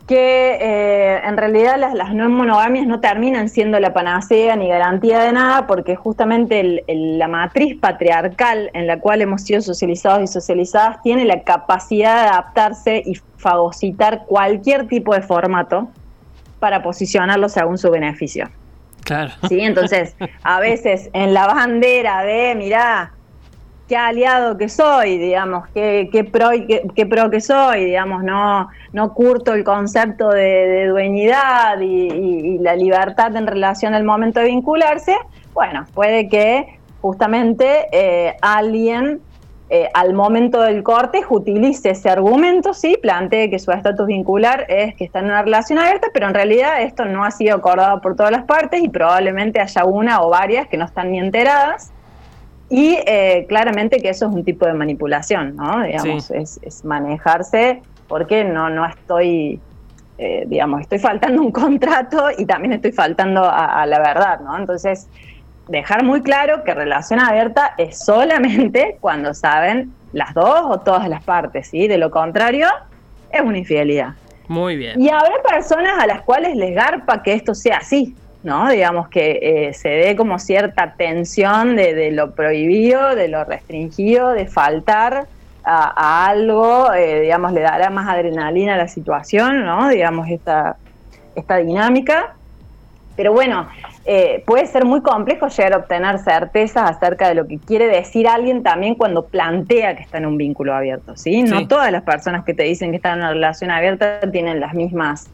que 0.09 0.57
eh, 0.59 1.21
en 1.23 1.37
realidad 1.37 1.77
las, 1.77 1.93
las, 1.93 2.15
no 2.15 2.27
monogamias 2.29 2.87
no 2.87 2.99
terminan 2.99 3.47
siendo 3.47 3.79
la 3.79 3.93
panacea 3.93 4.55
ni 4.55 4.67
garantía 4.67 5.19
de 5.19 5.31
nada, 5.31 5.67
porque 5.67 5.95
justamente 5.95 6.83
la 6.87 7.27
matriz 7.27 7.77
patriarcal 7.79 8.71
en 8.73 8.87
la 8.87 8.99
cual 8.99 9.21
hemos 9.21 9.43
sido 9.43 9.61
socializados 9.61 10.23
y 10.23 10.27
socializadas 10.27 10.99
tiene 11.03 11.25
la 11.25 11.43
capacidad 11.43 12.23
de 12.23 12.29
adaptarse 12.29 13.03
y 13.05 13.19
fagocitar 13.37 14.25
cualquier 14.25 14.87
tipo 14.87 15.13
de 15.13 15.21
formato 15.21 15.89
para 16.59 16.81
posicionarlo 16.81 17.47
según 17.47 17.77
su 17.77 17.91
beneficio. 17.91 18.49
Claro. 19.03 19.31
¿Sí? 19.47 19.59
Entonces, 19.59 20.15
a 20.41 20.59
veces 20.59 21.11
en 21.13 21.35
la 21.35 21.45
bandera 21.45 22.23
de, 22.23 22.55
mirá, 22.55 23.13
qué 23.89 23.97
aliado 23.97 24.55
que 24.55 24.69
soy, 24.69 25.17
digamos, 25.17 25.67
qué, 25.73 26.09
qué 26.11 26.23
pro 26.23 26.51
qué, 26.95 27.05
pro 27.07 27.29
que 27.29 27.41
soy, 27.41 27.85
digamos, 27.85 28.23
no, 28.23 28.69
no 28.93 29.13
curto 29.13 29.53
el 29.53 29.63
concepto 29.63 30.29
de, 30.29 30.87
dueñidad 30.87 31.81
y, 31.81 32.59
la 32.59 32.75
libertad 32.75 33.35
en 33.35 33.47
relación 33.47 33.93
al 33.95 34.03
momento 34.03 34.39
de 34.39 34.47
vincularse, 34.47 35.15
bueno, 35.53 35.85
puede 35.93 36.29
que 36.29 36.79
justamente 37.01 37.87
eh, 37.91 38.35
alguien 38.41 39.21
eh, 39.71 39.89
al 39.93 40.13
momento 40.13 40.61
del 40.61 40.83
corte 40.83 41.21
utilice 41.29 41.91
ese 41.91 42.09
argumento, 42.09 42.73
sí, 42.73 42.97
plantee 43.01 43.49
que 43.49 43.59
su 43.59 43.71
estatus 43.71 44.07
vincular 44.07 44.65
es 44.67 44.95
que 44.95 45.05
está 45.05 45.19
en 45.19 45.25
una 45.25 45.41
relación 45.41 45.79
abierta, 45.79 46.07
pero 46.13 46.27
en 46.27 46.33
realidad 46.33 46.81
esto 46.81 47.05
no 47.05 47.23
ha 47.23 47.31
sido 47.31 47.55
acordado 47.55 48.01
por 48.01 48.15
todas 48.15 48.31
las 48.31 48.43
partes 48.43 48.83
y 48.83 48.89
probablemente 48.89 49.59
haya 49.59 49.85
una 49.85 50.21
o 50.21 50.29
varias 50.29 50.67
que 50.67 50.77
no 50.77 50.85
están 50.85 51.11
ni 51.11 51.19
enteradas 51.19 51.91
y 52.69 52.99
eh, 53.05 53.45
claramente 53.49 53.99
que 53.99 54.09
eso 54.09 54.27
es 54.27 54.33
un 54.33 54.45
tipo 54.45 54.65
de 54.65 54.73
manipulación, 54.73 55.55
¿no? 55.55 55.81
Digamos, 55.81 56.29
es, 56.29 56.85
manejarse 56.85 57.81
porque 58.07 58.43
no, 58.43 58.69
no 58.69 58.85
estoy, 58.85 59.59
eh, 60.19 60.43
digamos, 60.47 60.81
estoy 60.81 60.99
faltando 60.99 61.41
un 61.41 61.51
contrato 61.53 62.27
y 62.37 62.45
también 62.45 62.73
estoy 62.73 62.91
faltando 62.91 63.43
a, 63.43 63.85
la 63.87 63.99
verdad, 63.99 64.39
¿no? 64.41 64.55
Entonces, 64.55 65.07
dejar 65.67 66.03
muy 66.03 66.21
claro 66.21 66.63
que 66.63 66.73
relación 66.75 67.19
abierta 67.19 67.73
es 67.77 67.97
solamente 68.05 68.97
cuando 69.01 69.33
saben 69.33 69.91
las 70.13 70.33
dos 70.35 70.61
o 70.65 70.79
todas 70.79 71.09
las 71.09 71.23
partes, 71.23 71.69
¿sí? 71.69 71.87
De 71.87 71.97
lo 71.97 72.11
contrario, 72.11 72.67
es 73.31 73.41
una 73.41 73.57
infidelidad. 73.57 74.13
Muy 74.47 74.77
bien. 74.77 74.99
Y 74.99 75.09
habrá 75.09 75.41
personas 75.47 75.99
a 75.99 76.07
las 76.07 76.21
cuales 76.21 76.55
les 76.55 76.75
garpa 76.75 77.21
que 77.21 77.33
esto 77.33 77.53
sea 77.53 77.77
así, 77.77 78.15
¿no? 78.43 78.69
Digamos 78.69 79.09
que 79.09 79.39
eh, 79.41 79.73
se 79.73 79.89
dé 79.89 80.15
como 80.15 80.39
cierta 80.39 80.93
tensión 80.97 81.75
de, 81.75 82.11
lo 82.11 82.31
prohibido, 82.31 83.15
de 83.15 83.27
lo 83.27 83.43
restringido, 83.43 84.29
de 84.29 84.47
faltar 84.47 85.27
a, 85.63 86.27
algo, 86.27 86.91
eh, 86.93 87.21
digamos, 87.21 87.53
le 87.53 87.61
dará 87.61 87.89
más 87.89 88.07
adrenalina 88.07 88.75
a 88.75 88.77
la 88.77 88.87
situación, 88.87 89.65
¿no? 89.65 89.89
Digamos, 89.89 90.27
esta, 90.29 90.77
esta 91.35 91.57
dinámica. 91.57 92.33
Pero 93.15 93.33
bueno, 93.33 93.67
eh, 94.05 94.43
puede 94.47 94.65
ser 94.65 94.85
muy 94.85 95.01
complejo 95.01 95.49
llegar 95.49 95.73
a 95.73 95.77
obtener 95.77 96.19
certezas 96.19 96.89
acerca 96.89 97.27
de 97.27 97.35
lo 97.35 97.45
que 97.45 97.59
quiere 97.59 97.87
decir 97.87 98.27
alguien 98.29 98.63
también 98.63 98.95
cuando 98.95 99.25
plantea 99.25 99.95
que 99.97 100.03
está 100.03 100.19
en 100.19 100.25
un 100.25 100.37
vínculo 100.37 100.73
abierto, 100.73 101.17
¿sí? 101.17 101.43
No 101.43 101.67
todas 101.67 101.91
las 101.91 102.03
personas 102.03 102.45
que 102.45 102.53
te 102.53 102.63
dicen 102.63 102.91
que 102.91 102.95
están 102.95 103.19
en 103.19 103.19
una 103.19 103.33
relación 103.33 103.71
abierta 103.71 104.21
tienen 104.31 104.61
las 104.61 104.73
mismas 104.73 105.29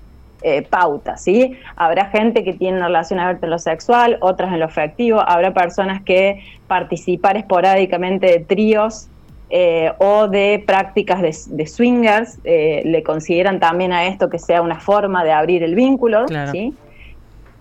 eh, 0.48 0.62
pautas, 0.62 1.24
¿sí? 1.24 1.58
Habrá 1.76 2.06
gente 2.06 2.44
que 2.44 2.54
tiene 2.54 2.78
una 2.78 2.86
relación 2.86 3.20
abierta 3.20 3.48
en 3.48 3.50
lo 3.50 3.58
sexual, 3.58 4.20
otras 4.22 4.54
en 4.54 4.60
lo 4.60 4.66
afectivo, 4.66 5.20
habrá 5.20 5.56
personas 5.56 6.04
que 6.04 6.40
participar 6.68 7.36
esporádicamente 7.36 8.28
de 8.28 8.40
tríos 8.42 9.08
eh, 9.50 9.92
o 9.98 10.28
de 10.28 10.64
prácticas 10.64 11.24
de, 11.24 11.66
swingers, 11.66 12.38
eh, 12.44 12.84
le 12.86 13.02
consideran 13.02 13.60
también 13.60 13.92
a 13.92 14.06
esto 14.06 14.30
que 14.30 14.38
sea 14.38 14.62
una 14.62 14.80
forma 14.80 15.24
de 15.24 15.32
abrir 15.32 15.64
el 15.64 15.74
vínculo, 15.74 16.28
¿sí? 16.52 16.76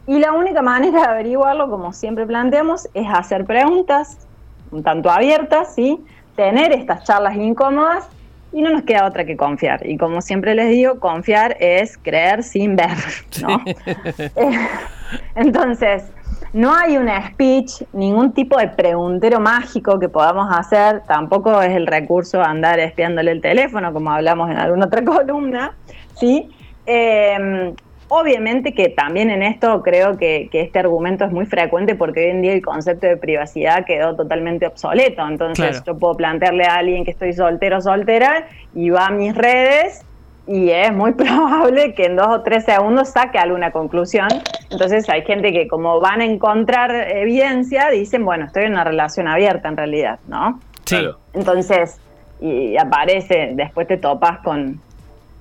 Y 0.07 0.19
la 0.19 0.33
única 0.33 0.61
manera 0.61 1.01
de 1.01 1.07
averiguarlo, 1.07 1.71
como 1.71 1.95
siempre 1.95 2.27
planteamos, 2.27 2.87
es 2.93 3.07
hacer 3.11 3.47
preguntas 3.47 4.19
un 4.71 4.83
tanto 4.83 5.11
abiertas, 5.11 5.75
¿sí? 5.75 6.05
Tener 6.37 6.71
estas 6.73 7.05
charlas 7.05 7.35
incómodas 7.37 8.11
y 8.55 8.63
no 8.63 8.71
nos 8.71 8.85
queda 8.85 9.05
otra 9.05 9.25
que 9.25 9.37
confiar. 9.37 9.85
Y 9.85 9.99
como 9.99 10.23
siempre 10.23 10.55
les 10.55 10.71
digo, 10.71 11.01
confiar 11.01 11.57
es 11.59 11.99
creer 11.99 12.45
sin 12.45 12.77
ver, 12.77 12.97
¿no? 13.43 13.61
Entonces, 15.35 16.05
no 16.53 16.73
hay 16.73 16.97
un 16.97 17.09
speech, 17.31 17.83
ningún 17.93 18.33
tipo 18.33 18.57
de 18.57 18.69
preguntero 18.69 19.41
mágico 19.41 19.99
que 19.99 20.09
podamos 20.09 20.57
hacer, 20.57 21.03
tampoco 21.09 21.61
es 21.63 21.75
el 21.75 21.89
recurso 21.89 22.41
andar 22.41 22.79
espiándole 22.79 23.33
el 23.33 23.41
teléfono, 23.41 23.93
como 23.93 24.13
hablamos 24.13 24.49
en 24.49 24.59
alguna 24.59 24.87
otra 24.87 25.05
columna, 25.05 25.75
¿sí? 26.15 26.49
Eh, 26.87 27.75
obviamente 28.09 28.75
que 28.75 28.89
también 28.89 29.31
en 29.31 29.43
esto 29.43 29.83
creo 29.83 30.17
que, 30.17 30.49
este 30.53 30.79
argumento 30.79 31.25
es 31.25 31.33
muy 31.33 31.47
frecuente 31.47 31.95
porque 31.95 32.25
hoy 32.25 32.31
en 32.31 32.43
día 32.43 32.53
el 32.53 32.63
concepto 32.63 33.07
de 33.07 33.17
privacidad 33.17 33.85
quedó 33.85 34.15
totalmente 34.15 34.67
obsoleto, 34.67 35.27
entonces 35.27 35.83
yo 35.85 35.99
puedo 35.99 36.15
plantearle 36.17 36.65
a 36.65 36.77
alguien 36.77 37.05
que 37.05 37.11
estoy 37.11 37.33
soltero 37.33 37.79
o 37.79 37.81
soltera 37.81 38.47
y 38.75 38.91
va 38.91 39.07
a 39.07 39.11
mis 39.11 39.35
redes 39.35 40.05
y 40.47 40.71
es 40.71 40.93
muy 40.93 41.13
probable 41.15 41.95
que 41.95 42.07
en 42.07 42.17
dos 42.17 42.29
o 42.29 42.43
tres 42.43 42.65
segundos 42.65 43.11
saque 43.11 43.39
alguna 43.39 43.71
conclusión. 43.71 44.29
Entonces 44.71 45.09
hay 45.09 45.23
gente 45.23 45.53
que 45.53 45.69
como 45.69 46.01
van 46.01 46.21
a 46.21 46.25
encontrar 46.25 46.95
evidencia, 46.95 47.89
dicen, 47.91 48.25
bueno, 48.25 48.47
estoy 48.47 48.65
en 48.65 48.73
una 48.73 48.85
relación 48.85 49.29
abierta 49.29 49.69
en 49.69 49.77
realidad, 49.77 50.19
¿no? 50.29 50.61
Sí. 50.85 50.99
Entonces, 51.33 51.99
y 52.41 52.77
aparece, 52.77 53.53
después 53.55 53.87
te 53.87 53.97
topas 53.97 54.41
con, 54.41 54.81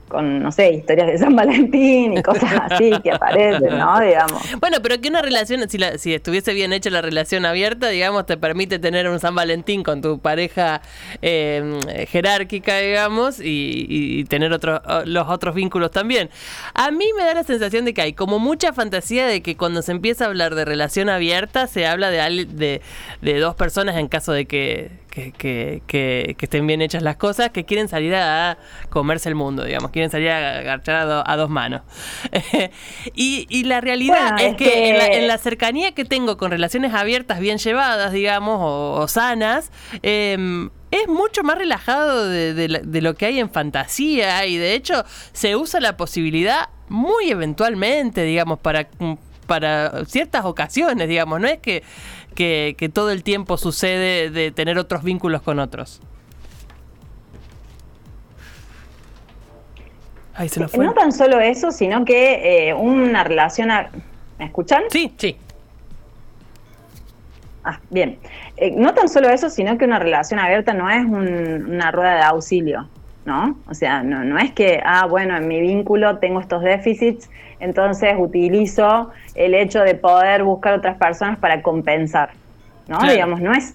con, 0.07 0.41
no 0.41 0.51
sé, 0.51 0.71
historias 0.73 1.07
de 1.07 1.17
San 1.17 1.35
Valentín 1.35 2.17
y 2.17 2.21
cosas 2.21 2.51
así 2.69 2.91
que 3.03 3.11
aparecen, 3.11 3.77
¿no? 3.77 3.99
Digamos. 3.99 4.41
Bueno, 4.59 4.77
pero 4.81 4.99
que 5.01 5.09
una 5.09 5.21
relación, 5.21 5.67
si, 5.69 5.77
si 5.97 6.13
estuviese 6.13 6.53
bien 6.53 6.73
hecha 6.73 6.89
la 6.89 7.01
relación 7.01 7.45
abierta, 7.45 7.89
digamos, 7.89 8.25
te 8.25 8.37
permite 8.37 8.79
tener 8.79 9.09
un 9.09 9.19
San 9.19 9.35
Valentín 9.35 9.83
con 9.83 10.01
tu 10.01 10.19
pareja 10.19 10.81
em, 11.21 11.79
jerárquica, 12.07 12.77
digamos, 12.77 13.39
y, 13.41 14.23
tener 14.29 14.53
otros 14.53 14.81
los 15.05 15.29
otros 15.29 15.53
vínculos 15.55 15.91
también. 15.91 16.29
A 16.73 16.91
mí 16.91 17.05
me 17.17 17.23
da 17.23 17.33
la 17.33 17.43
sensación 17.43 17.85
de 17.85 17.93
que 17.93 18.01
hay 18.01 18.13
como 18.13 18.39
mucha 18.39 18.73
fantasía 18.73 19.27
de 19.27 19.41
que 19.41 19.57
cuando 19.57 19.81
se 19.81 19.91
empieza 19.91 20.25
a 20.25 20.27
hablar 20.27 20.55
de 20.55 20.65
relación 20.65 21.09
abierta, 21.09 21.67
se 21.67 21.85
habla 21.85 22.09
de, 22.09 22.45
de, 22.45 22.81
de 23.21 23.39
dos 23.39 23.55
personas 23.55 23.97
en 23.97 24.07
caso 24.07 24.31
de 24.31 24.45
que 24.45 25.02
que, 25.13 25.31
que, 25.31 25.83
que, 25.85 26.45
estén 26.45 26.65
bien 26.65 26.81
hechas 26.81 27.03
las 27.03 27.17
cosas, 27.17 27.51
que 27.51 27.65
quieren 27.65 27.87
salir 27.87 28.15
a 28.15 28.57
comerse 28.89 29.29
el 29.29 29.35
mundo, 29.35 29.63
digamos, 29.63 29.91
quieren 29.91 30.09
salir 30.09 30.31
a 30.31 30.57
agarrar 30.57 31.23
a, 31.27 31.37
dos 31.37 31.51
manos. 31.51 31.83
y, 33.13 33.45
y, 33.47 33.65
la 33.65 33.79
realidad 33.79 34.41
es, 34.41 34.55
que, 34.55 34.89
En, 34.89 35.27
la, 35.27 35.37
cercanía 35.37 35.91
que 35.91 36.03
tengo 36.03 36.37
con 36.37 36.49
relaciones 36.49 36.95
abiertas, 36.95 37.39
bien 37.39 37.59
llevadas, 37.59 38.11
digamos, 38.11 38.57
o, 38.59 39.07
sanas, 39.07 39.71
em, 40.01 40.71
es 40.89 41.07
mucho 41.07 41.43
más 41.43 41.59
relajado 41.59 42.27
de, 42.27 42.55
de, 42.55 43.01
lo 43.01 43.13
que 43.13 43.27
hay 43.27 43.39
en 43.39 43.51
fantasía 43.51 44.47
y 44.47 44.57
de 44.57 44.73
hecho 44.73 45.03
se 45.31 45.55
usa 45.55 45.79
la 45.79 45.95
posibilidad 45.95 46.69
muy 46.89 47.29
eventualmente, 47.29 48.23
digamos, 48.23 48.59
para 48.59 48.87
para 49.45 50.05
ciertas 50.05 50.45
ocasiones, 50.45 51.07
digamos, 51.07 51.39
no 51.39 51.47
es 51.47 51.59
que 51.59 51.83
que, 52.33 52.91
todo 52.93 53.11
el 53.11 53.23
tiempo 53.23 53.57
sucede 53.57 54.29
de 54.29 54.51
tener 54.51 54.77
otros 54.77 55.03
vínculos 55.03 55.41
con 55.41 55.59
otros. 55.59 56.01
No 60.77 60.93
tan 60.93 61.11
solo 61.11 61.39
eso, 61.39 61.71
sino 61.71 62.05
que 62.05 62.69
eh, 62.69 62.73
una 62.73 63.23
relación... 63.23 63.69
¿Me 64.39 64.45
escuchan? 64.45 64.83
Sí, 64.89 65.13
sí. 65.17 65.37
Ah, 67.63 67.79
bien. 67.89 68.17
Eh, 68.57 68.71
no 68.71 68.93
tan 68.93 69.07
solo 69.07 69.29
eso, 69.29 69.49
sino 69.49 69.77
que 69.77 69.85
una 69.85 69.99
relación 69.99 70.39
abierta 70.39 70.73
no 70.73 70.89
es 70.89 71.05
una 71.05 71.91
rueda 71.91 72.15
de 72.15 72.21
auxilio, 72.23 72.89
¿no? 73.25 73.57
O 73.69 73.73
sea, 73.73 74.03
no, 74.03 74.23
no 74.23 74.37
es 74.37 74.51
que, 74.51 74.81
ah, 74.85 75.05
bueno, 75.05 75.37
en 75.37 75.47
mi 75.47 75.61
vínculo 75.61 76.17
tengo 76.17 76.39
estos 76.39 76.61
déficits 76.61 77.29
entonces 77.63 78.13
utilizo 78.17 79.11
el 79.35 79.53
hecho 79.53 79.83
de 79.83 79.95
poder 79.95 80.43
buscar 80.43 80.73
otras 80.73 80.97
personas 80.97 81.39
para 81.39 81.61
compensar, 81.61 82.31
¿no? 82.89 82.99
Digamos, 83.09 83.39
no 83.39 83.53
es, 83.53 83.73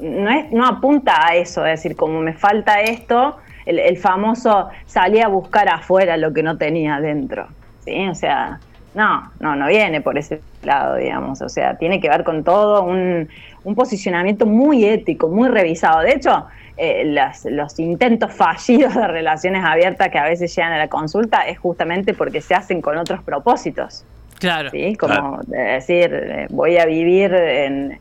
no 0.00 0.30
es, 0.30 0.50
no 0.50 0.66
apunta 0.66 1.26
a 1.26 1.34
eso, 1.34 1.66
es 1.66 1.82
decir, 1.82 1.96
como 1.96 2.20
me 2.20 2.32
falta 2.32 2.80
esto, 2.80 3.36
el, 3.66 3.98
famoso 3.98 4.70
salí 4.86 5.20
a 5.20 5.28
buscar 5.28 5.68
afuera 5.68 6.16
lo 6.16 6.32
que 6.32 6.42
no 6.42 6.56
tenía 6.56 6.98
dentro, 6.98 7.46
¿sí? 7.84 8.08
O 8.08 8.14
sea, 8.14 8.58
no, 8.94 9.30
no, 9.38 9.54
no 9.54 9.66
viene 9.66 10.00
por 10.00 10.16
ese 10.16 10.40
lado, 10.62 10.96
digamos, 10.96 11.42
o 11.42 11.50
sea, 11.50 11.76
tiene 11.76 12.00
que 12.00 12.08
ver 12.08 12.24
con 12.24 12.42
todo 12.42 12.84
un, 12.84 13.28
un 13.64 13.74
posicionamiento 13.74 14.46
muy 14.46 14.86
ético, 14.86 15.28
muy 15.28 15.50
revisado. 15.50 16.00
De 16.00 16.12
hecho, 16.12 16.46
eh, 16.76 17.04
los 17.50 17.78
intentos 17.78 18.32
fallidos 18.32 18.94
de 18.94 19.06
relaciones 19.06 19.64
abiertas 19.64 20.08
que 20.08 20.18
a 20.18 20.24
veces 20.24 20.54
llegan 20.54 20.72
a 20.72 20.78
la 20.78 20.88
consulta 20.88 21.42
es 21.42 21.58
justamente 21.58 22.14
porque 22.14 22.40
se 22.40 22.54
hacen 22.54 22.80
con 22.80 22.96
otros 22.96 23.22
propósitos. 23.22 24.04
Claro. 24.38 24.70
¿sí? 24.70 24.96
Como 24.96 25.40
decir, 25.44 26.12
eh, 26.12 26.46
voy 26.50 26.78
a 26.78 26.86
vivir 26.86 27.34
en, 27.34 27.98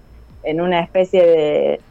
una 0.62 0.80
especie 0.80 1.26
de, 1.26 1.82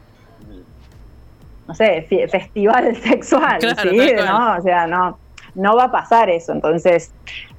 no 1.67 1.75
sé, 1.75 2.01
festival 2.29 2.95
sexual, 3.03 3.61
¿sí? 3.61 4.13
¿no? 4.25 4.57
O 4.57 4.61
sea, 4.61 4.87
no, 4.87 5.17
no 5.55 5.75
va 5.75 5.85
a 5.85 5.91
pasar 5.91 6.29
eso. 6.29 6.51
Entonces, 6.51 7.11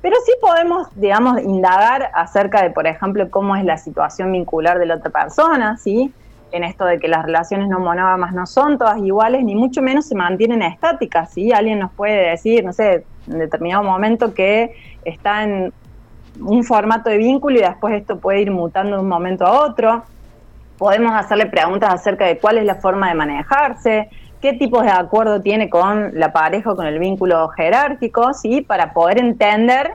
pero 0.03 0.17
sí 0.25 0.33
podemos, 0.41 0.89
digamos, 0.97 1.41
indagar 1.43 2.11
acerca 2.15 2.63
de, 2.63 2.71
por 2.71 2.87
ejemplo, 2.87 3.31
cómo 3.31 3.57
es 3.57 3.65
la 3.65 3.79
situación 3.79 4.33
vincular 4.33 4.79
de 4.79 4.87
la 4.87 4.97
otra 4.97 5.11
persona, 5.11 5.77
¿sí? 5.77 6.13
En 6.53 6.65
esto 6.65 6.85
de 6.85 6.99
que 6.99 7.09
las 7.09 7.25
relaciones 7.25 7.69
no 7.69 7.81
monógamas 7.81 8.33
no 8.33 8.47
son 8.47 8.79
todas 8.79 8.99
iguales, 8.99 9.45
ni 9.45 9.55
mucho 9.55 9.83
menos 9.83 10.07
se 10.07 10.15
mantienen 10.15 10.63
estáticas. 10.63 11.33
¿sí? 11.33 11.53
Alguien 11.53 11.79
nos 11.79 11.93
puede 11.93 12.31
decir, 12.31 12.65
no 12.65 12.73
sé, 12.73 13.05
en 13.29 13.39
determinado 13.39 13.83
momento 13.83 14.35
que 14.35 14.75
está 15.05 15.45
en 15.45 15.73
un 16.41 16.65
formato 16.65 17.11
de 17.11 17.19
vínculo 17.19 17.59
y 17.59 17.63
después 17.63 17.95
esto 17.95 18.19
puede 18.19 18.41
ir 18.41 18.51
mutando 18.51 18.97
de 18.97 19.03
un 19.03 19.09
momento 19.09 19.47
a 19.47 19.67
otro. 19.67 20.05
Podemos 20.79 21.13
hacerle 21.15 21.47
preguntas 21.47 21.93
acerca 21.93 22.27
de 22.27 22.39
cuál 22.39 22.59
es 22.59 22.65
la 22.65 22.77
forma 22.77 23.09
de 23.09 23.15
manejarse, 23.15 24.09
qué 24.41 24.55
tipos 24.55 24.83
de 24.83 24.91
acuerdo 24.91 25.43
tiene 25.43 25.69
con 25.69 26.19
la 26.19 26.33
pareja 26.33 26.73
o 26.73 26.77
con 26.77 26.87
el 26.87 26.99
vínculo 26.99 27.49
jerárquico, 27.49 28.33
¿sí? 28.33 28.63
para 28.63 28.93
poder 28.93 29.19
entender 29.19 29.93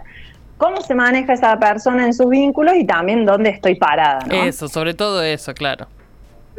cómo 0.57 0.81
se 0.81 0.95
maneja 0.95 1.33
esa 1.33 1.57
persona 1.57 2.05
en 2.05 2.13
sus 2.13 2.29
vínculos 2.29 2.75
y 2.75 2.85
también 2.85 3.25
dónde 3.25 3.49
estoy 3.49 3.75
parada. 3.75 4.19
Eso, 4.31 4.67
sobre 4.67 4.93
todo 4.93 5.21
eso, 5.23 5.53
claro. 5.53 5.87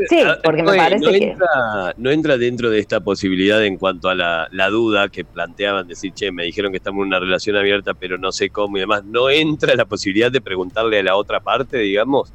Sí, 0.08 0.20
porque 0.44 0.62
me 0.62 0.76
parece 0.76 1.04
no 1.04 1.10
que... 1.10 1.24
Entra, 1.30 1.94
no 1.96 2.10
entra 2.10 2.36
dentro 2.36 2.70
de 2.70 2.78
esta 2.78 3.00
posibilidad 3.00 3.64
en 3.64 3.78
cuanto 3.78 4.08
a 4.08 4.14
la, 4.14 4.68
duda 4.68 5.08
que 5.08 5.24
planteaban, 5.24 5.88
decir, 5.88 6.12
che, 6.12 6.30
me 6.30 6.44
dijeron 6.44 6.70
que 6.70 6.78
estamos 6.78 7.02
en 7.02 7.08
una 7.08 7.18
relación 7.18 7.56
abierta, 7.56 7.94
pero 7.94 8.18
no 8.18 8.32
sé 8.32 8.50
cómo 8.50 8.76
y 8.76 8.80
demás. 8.80 9.04
¿No 9.04 9.30
entra 9.30 9.74
la 9.74 9.86
posibilidad 9.86 10.30
de 10.30 10.40
preguntarle 10.40 10.98
a 10.98 11.02
la 11.02 11.16
otra 11.16 11.40
parte, 11.40 11.78
digamos? 11.78 12.32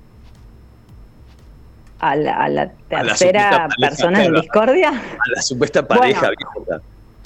A 1.99 2.15
la, 2.15 2.71
tercera 2.89 3.69
persona 3.79 4.25
en 4.25 4.33
discordia. 4.33 4.89
A 4.89 5.29
la 5.35 5.41
supuesta 5.41 5.87
pareja 5.87 6.31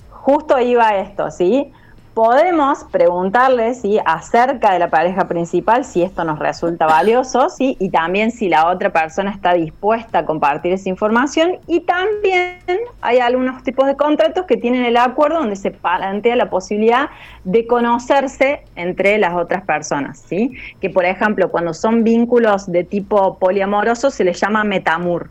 Justo 0.09 0.59
iba 0.59 0.97
esto, 0.97 1.31
¿sí? 1.31 1.71
Podemos 2.15 2.85
preguntarle 2.85 3.73
¿sí? 3.73 3.99
acerca 4.05 4.71
de 4.71 4.79
la 4.79 4.89
pareja 4.89 5.27
principal 5.27 5.83
si 5.83 6.01
esto 6.01 6.23
nos 6.23 6.39
resulta 6.39 6.85
valioso 6.85 7.49
¿sí? 7.49 7.75
y 7.77 7.89
también 7.89 8.31
si 8.31 8.47
la 8.47 8.69
otra 8.69 8.89
persona 8.89 9.31
está 9.31 9.53
dispuesta 9.53 10.19
a 10.19 10.25
compartir 10.25 10.71
esa 10.71 10.87
información 10.87 11.57
y 11.67 11.81
también 11.81 12.57
hay 13.01 13.19
algunos 13.19 13.61
tipos 13.63 13.85
de 13.85 13.97
contratos 13.97 14.45
que 14.45 14.55
tienen 14.55 14.85
el 14.85 14.95
acuerdo 14.95 15.39
donde 15.39 15.57
se 15.57 15.71
plantea 15.71 16.37
la 16.37 16.49
posibilidad 16.49 17.09
de 17.43 17.67
conocerse 17.67 18.61
entre 18.77 19.17
las 19.17 19.35
otras 19.35 19.63
personas, 19.65 20.23
¿sí? 20.25 20.53
que 20.79 20.89
por 20.89 21.03
ejemplo 21.03 21.51
cuando 21.51 21.73
son 21.73 22.05
vínculos 22.05 22.71
de 22.71 22.85
tipo 22.85 23.37
poliamoroso 23.37 24.09
se 24.09 24.23
les 24.23 24.39
llama 24.39 24.63
metamur. 24.63 25.29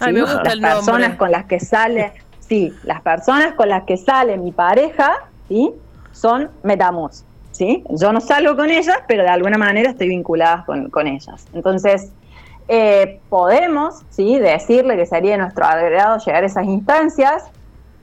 las 0.00 0.56
personas 0.56 1.16
con 1.16 1.30
las 1.30 1.44
que 1.44 1.60
sale, 1.60 2.12
sí, 2.40 2.72
las 2.84 3.02
personas 3.02 3.52
con 3.52 3.68
las 3.68 3.82
que 3.82 3.98
sale 3.98 4.38
mi 4.38 4.50
pareja 4.50 5.28
¿sí? 5.48 5.72
son 6.12 6.50
metamos. 6.62 7.24
¿sí? 7.52 7.84
Yo 7.90 8.12
no 8.12 8.20
salgo 8.20 8.56
con 8.56 8.70
ellas, 8.70 8.98
pero 9.06 9.22
de 9.22 9.28
alguna 9.30 9.58
manera 9.58 9.90
estoy 9.90 10.08
vinculada 10.08 10.64
con, 10.64 10.90
con 10.90 11.06
ellas. 11.06 11.46
Entonces, 11.52 12.12
eh, 12.68 13.20
podemos, 13.28 14.02
¿sí? 14.10 14.38
Decirle 14.38 14.96
que 14.96 15.06
sería 15.06 15.36
nuestro 15.36 15.64
agrado 15.64 16.18
llegar 16.18 16.42
a 16.42 16.46
esas 16.46 16.66
instancias, 16.66 17.44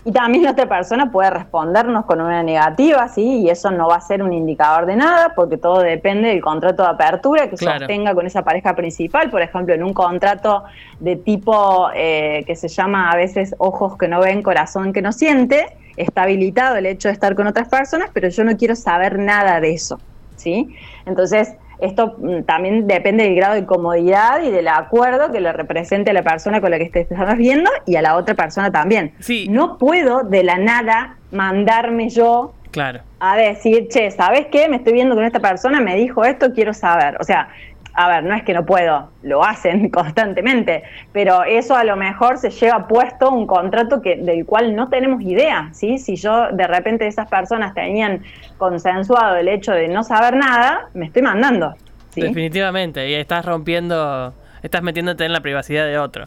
y 0.08 0.12
también 0.12 0.44
la 0.44 0.52
otra 0.52 0.70
persona 0.70 1.12
puede 1.12 1.32
respondernos 1.32 2.06
con 2.06 2.22
una 2.22 2.44
negativa, 2.44 3.08
¿sí? 3.08 3.40
Y 3.40 3.50
eso 3.50 3.72
no 3.72 3.88
va 3.88 3.96
a 3.96 4.02
ser 4.02 4.22
un 4.22 4.34
indicador 4.34 4.86
de 4.86 4.96
nada, 4.96 5.34
porque 5.36 5.58
todo 5.58 5.80
depende 5.80 6.30
del 6.30 6.42
contrato 6.42 6.84
de 6.84 6.90
apertura 6.90 7.50
que 7.50 7.58
sostenga 7.58 8.14
con 8.14 8.28
esa 8.28 8.44
pareja 8.44 8.76
principal. 8.76 9.32
Por 9.32 9.42
ejemplo, 9.42 9.74
en 9.74 9.84
un 9.84 9.94
contrato 9.94 10.64
de 11.00 11.16
tipo 11.16 11.90
eh, 11.96 12.44
que 12.46 12.56
se 12.56 12.68
llama 12.68 13.10
a 13.10 13.16
veces 13.16 13.56
ojos 13.58 13.98
que 13.98 14.08
no 14.08 14.20
ven, 14.20 14.44
corazón 14.44 14.94
que 14.94 15.02
no 15.02 15.12
siente, 15.12 15.76
está 15.98 16.22
habilitado 16.22 16.76
el 16.76 16.86
hecho 16.86 17.08
de 17.08 17.14
estar 17.14 17.34
con 17.34 17.48
otras 17.48 17.68
personas, 17.68 18.12
pero 18.14 18.30
yo 18.30 18.44
no 18.44 18.56
quiero 18.58 18.76
saber 18.76 19.18
nada 19.18 19.60
de 19.60 19.74
eso, 19.74 20.00
¿sí? 20.36 20.76
Entonces, 21.08 21.56
esto 21.80 22.16
mm, 22.18 22.44
también 22.44 22.88
depende 22.88 23.24
del 23.24 23.36
grado 23.36 23.56
de 23.56 23.66
comodidad 23.66 24.42
y 24.44 24.52
del 24.52 24.68
acuerdo 24.68 25.32
que 25.32 25.40
le 25.40 25.52
represente 25.54 26.12
a 26.12 26.14
la 26.14 26.24
persona 26.24 26.62
con 26.62 26.72
la 26.72 26.78
que 26.78 26.86
estás 26.86 27.38
viendo 27.38 27.70
y 27.86 27.96
a 27.96 28.02
la 28.02 28.16
otra 28.16 28.36
persona 28.36 28.72
también. 28.72 29.14
Sí. 29.20 29.48
No 29.50 29.78
puedo 29.78 30.24
de 30.24 30.44
la 30.44 30.58
nada 30.58 31.18
mandarme 31.32 32.10
yo 32.10 32.54
claro. 32.72 33.02
a 33.20 33.36
decir, 33.36 33.88
che, 33.90 34.12
¿sabes 34.12 34.48
qué? 34.52 34.70
Me 34.70 34.78
estoy 34.78 34.94
viendo 34.94 35.16
con 35.16 35.24
esta 35.24 35.40
persona, 35.40 35.80
me 35.82 35.96
dijo 35.96 36.24
esto, 36.24 36.54
quiero 36.54 36.74
saber. 36.74 37.18
O 37.20 37.24
sea, 37.24 37.50
a 37.96 38.10
ver, 38.10 38.24
no 38.24 38.36
es 38.36 38.44
que 38.44 38.54
no 38.54 38.66
puedo, 38.66 39.10
lo 39.24 39.44
hacen 39.44 39.90
constantemente, 39.92 40.84
pero 41.14 41.44
eso 41.44 41.76
a 41.76 41.84
lo 41.84 41.96
mejor 41.96 42.38
se 42.38 42.50
lleva 42.50 42.88
puesto 42.88 43.32
un 43.32 43.48
contrato 43.48 44.02
que, 44.02 44.18
del 44.18 44.46
cual 44.46 44.76
no 44.76 44.90
tenemos 44.90 45.22
idea, 45.22 45.70
¿sí? 45.72 45.98
Si 45.98 46.16
yo 46.18 46.52
de 46.52 46.68
repente 46.68 47.08
esas 47.08 47.30
personas 47.30 47.74
tenían 47.74 48.22
consensuado 48.58 49.38
el 49.38 49.48
hecho 49.48 49.72
de 49.72 49.88
no 49.88 50.04
saber 50.04 50.36
nada, 50.36 50.90
me 50.94 51.06
estoy 51.06 51.22
mandando. 51.22 51.74
Definitivamente, 52.16 53.10
y 53.10 53.14
estás 53.14 53.46
rompiendo 53.46 54.34
estás 54.64 54.82
metiéndote 54.82 55.24
en 55.26 55.32
la 55.32 55.42
privacidad 55.42 55.86
de 55.86 56.00
otro. 56.00 56.26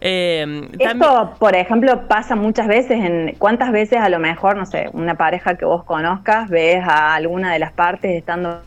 Eh, 0.00 0.68
Esto, 0.78 1.34
por 1.40 1.56
ejemplo, 1.56 2.06
pasa 2.06 2.36
muchas 2.36 2.68
veces 2.68 3.04
en 3.04 3.34
cuántas 3.38 3.72
veces 3.72 3.98
a 3.98 4.08
lo 4.08 4.20
mejor, 4.20 4.56
no 4.56 4.66
sé, 4.66 4.88
una 4.92 5.16
pareja 5.16 5.56
que 5.56 5.64
vos 5.64 5.82
conozcas, 5.82 6.48
ves 6.48 6.80
a 6.84 7.14
alguna 7.14 7.52
de 7.52 7.58
las 7.58 7.72
partes 7.72 8.12
estando 8.12 8.62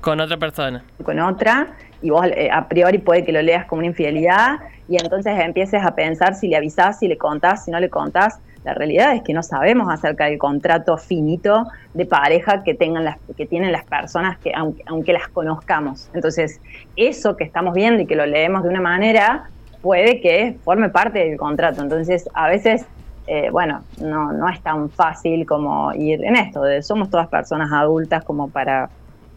con 0.00 0.20
otra 0.20 0.36
persona. 0.36 0.82
Con 1.04 1.18
otra, 1.18 1.68
y 2.02 2.10
vos 2.10 2.26
eh, 2.26 2.50
a 2.52 2.68
priori 2.68 2.98
puede 2.98 3.24
que 3.24 3.32
lo 3.32 3.42
leas 3.42 3.66
como 3.66 3.80
una 3.80 3.88
infidelidad, 3.88 4.60
y 4.88 4.96
entonces 4.96 5.38
empieces 5.38 5.82
a 5.84 5.94
pensar 5.94 6.34
si 6.34 6.48
le 6.48 6.56
avisás, 6.56 6.98
si 6.98 7.08
le 7.08 7.16
contás, 7.16 7.64
si 7.64 7.70
no 7.70 7.78
le 7.78 7.88
contás. 7.88 8.40
La 8.64 8.74
realidad 8.74 9.14
es 9.14 9.22
que 9.22 9.32
no 9.32 9.42
sabemos 9.42 9.88
acerca 9.90 10.26
del 10.26 10.36
contrato 10.36 10.98
finito 10.98 11.66
de 11.94 12.04
pareja 12.04 12.62
que 12.62 12.74
tengan 12.74 13.04
las 13.04 13.16
que 13.34 13.46
tienen 13.46 13.72
las 13.72 13.84
personas 13.84 14.36
que 14.38 14.52
aunque, 14.54 14.82
aunque 14.86 15.12
las 15.14 15.28
conozcamos. 15.28 16.10
Entonces, 16.12 16.60
eso 16.96 17.36
que 17.36 17.44
estamos 17.44 17.72
viendo 17.72 18.02
y 18.02 18.06
que 18.06 18.16
lo 18.16 18.26
leemos 18.26 18.62
de 18.62 18.68
una 18.68 18.80
manera 18.82 19.48
puede 19.80 20.20
que 20.20 20.58
forme 20.62 20.90
parte 20.90 21.20
del 21.20 21.38
contrato. 21.38 21.80
Entonces, 21.80 22.28
a 22.34 22.48
veces 22.48 22.84
eh, 23.26 23.48
bueno, 23.50 23.82
no, 24.00 24.32
no 24.32 24.48
es 24.48 24.60
tan 24.60 24.90
fácil 24.90 25.46
como 25.46 25.92
ir 25.94 26.24
en 26.24 26.34
esto, 26.34 26.62
de 26.62 26.82
somos 26.82 27.10
todas 27.10 27.28
personas 27.28 27.70
adultas 27.72 28.24
como 28.24 28.50
para 28.50 28.90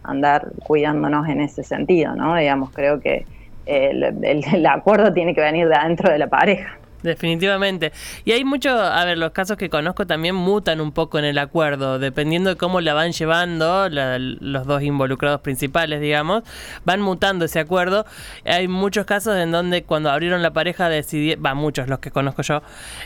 andar 0.03 0.51
cuidándonos 0.65 1.27
en 1.27 1.41
ese 1.41 1.63
sentido, 1.63 2.15
¿no? 2.15 2.35
Digamos, 2.35 2.71
creo 2.71 2.99
que 2.99 3.25
el, 3.65 4.65
acuerdo 4.65 5.13
tiene 5.13 5.33
que 5.33 5.41
venir 5.41 5.67
de 5.67 5.75
adentro 5.75 6.11
de 6.11 6.17
la 6.17 6.27
pareja. 6.27 6.77
Definitivamente. 7.03 7.91
Y 8.23 8.31
hay 8.31 8.45
mucho, 8.45 8.69
a 8.69 9.03
ver, 9.03 9.17
los 9.17 9.31
casos 9.31 9.57
que 9.57 9.69
conozco 9.69 10.07
también 10.07 10.35
mutan 10.35 10.79
un 10.79 10.93
poco 10.93 11.19
en 11.19 11.25
el 11.25 11.37
acuerdo, 11.37 11.99
dependiendo 11.99 12.49
de 12.49 12.55
cómo 12.55 12.79
la 12.79 12.93
van 12.93 13.11
llevando 13.11 13.89
los 13.89 14.65
dos 14.65 14.81
involucrados 14.81 15.41
principales, 15.41 15.99
digamos, 15.99 16.43
van 16.85 17.01
mutando 17.01 17.43
ese 17.43 17.59
acuerdo. 17.59 18.05
Hay 18.45 18.69
muchos 18.69 19.05
casos 19.05 19.37
en 19.37 19.51
donde 19.51 19.83
cuando 19.83 20.09
abrieron 20.11 20.41
la 20.41 20.53
pareja 20.53 20.87
decidieron, 20.87 21.45
va, 21.45 21.53
muchos 21.53 21.89
los 21.89 21.99
que 21.99 22.09
conozco 22.09 22.41
yo, 22.41 22.61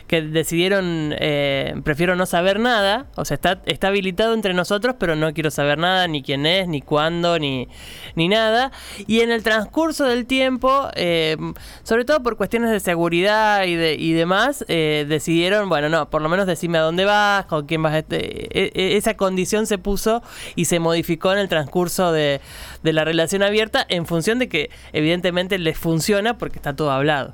que 0.05 0.21
decidieron, 0.21 1.15
eh, 1.17 1.73
prefiero 1.83 2.15
no 2.15 2.27
saber 2.27 2.60
nada, 2.60 3.07
o 3.15 3.25
sea, 3.25 3.33
está, 3.33 3.62
está 3.65 3.88
habilitado 3.88 4.36
entre 4.36 4.53
nosotros, 4.53 4.95
pero 4.99 5.15
no 5.15 5.33
quiero 5.33 5.49
saber 5.49 5.79
nada, 5.79 6.07
ni 6.07 6.21
quién 6.21 6.45
es, 6.45 6.67
ni 6.67 6.83
cuándo, 6.83 7.39
ni, 7.39 7.67
ni 8.13 8.27
nada. 8.27 8.71
Y 9.07 9.21
en 9.21 9.31
el 9.31 9.41
transcurso 9.41 10.05
del 10.05 10.27
tiempo, 10.27 10.89
eh, 10.93 11.36
sobre 11.81 12.05
todo 12.05 12.21
por 12.21 12.38
cuestiones 12.38 12.69
de 12.69 12.79
seguridad 12.79 13.63
y 13.63 13.75
de 13.75 13.87
y 13.95 14.13
demás, 14.13 14.65
eh, 14.67 15.06
decidieron, 15.08 15.69
bueno, 15.69 15.89
no, 15.89 16.10
por 16.10 16.21
lo 16.21 16.30
menos 16.30 16.47
decime 16.47 16.78
a 16.78 16.82
dónde 16.82 17.06
vas, 17.06 17.45
con 17.45 17.65
quién 17.65 17.84
vas. 17.84 17.95
Este, 17.95 18.47
e, 18.58 18.71
e, 18.73 18.97
esa 18.97 19.15
condición 19.15 19.67
se 19.67 19.78
puso 19.78 20.21
y 20.56 20.65
se 20.65 20.80
modificó 20.80 21.32
en 21.32 21.39
el 21.39 21.50
transcurso 21.50 22.12
de, 22.12 22.41
de 22.84 22.93
la 22.93 23.04
relación 23.04 23.43
abierta 23.43 23.86
en 23.89 24.06
función 24.06 24.39
de 24.39 24.50
que 24.50 24.69
evidentemente 24.93 25.58
les 25.58 25.78
funciona 25.78 26.38
porque 26.38 26.58
está 26.58 26.76
todo 26.76 26.91
hablado. 26.91 27.34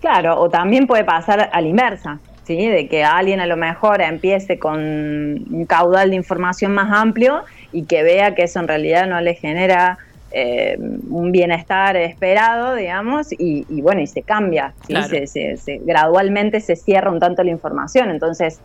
Claro, 0.00 0.40
o 0.40 0.48
también 0.48 0.86
puede 0.86 1.04
pasar 1.04 1.50
a 1.52 1.60
la 1.60 1.68
inversa, 1.68 2.20
¿sí? 2.44 2.66
De 2.66 2.88
que 2.88 3.04
alguien 3.04 3.40
a 3.40 3.46
lo 3.46 3.56
mejor 3.56 4.00
empiece 4.00 4.58
con 4.58 4.78
un 4.80 5.66
caudal 5.66 6.10
de 6.10 6.16
información 6.16 6.72
más 6.72 6.90
amplio 6.90 7.42
y 7.70 7.84
que 7.84 8.02
vea 8.02 8.34
que 8.34 8.44
eso 8.44 8.60
en 8.60 8.68
realidad 8.68 9.06
no 9.06 9.20
le 9.20 9.34
genera 9.34 9.98
eh, 10.32 10.78
un 10.78 11.32
bienestar 11.32 11.96
esperado, 11.96 12.76
digamos, 12.76 13.28
y, 13.32 13.64
bueno, 13.82 14.00
y 14.00 14.06
se 14.06 14.22
cambia, 14.22 14.74
se, 14.86 15.80
gradualmente 15.84 16.60
se 16.60 16.76
cierra 16.76 17.10
un 17.10 17.18
tanto 17.18 17.42
la 17.42 17.50
información. 17.50 18.10
Entonces, 18.10 18.60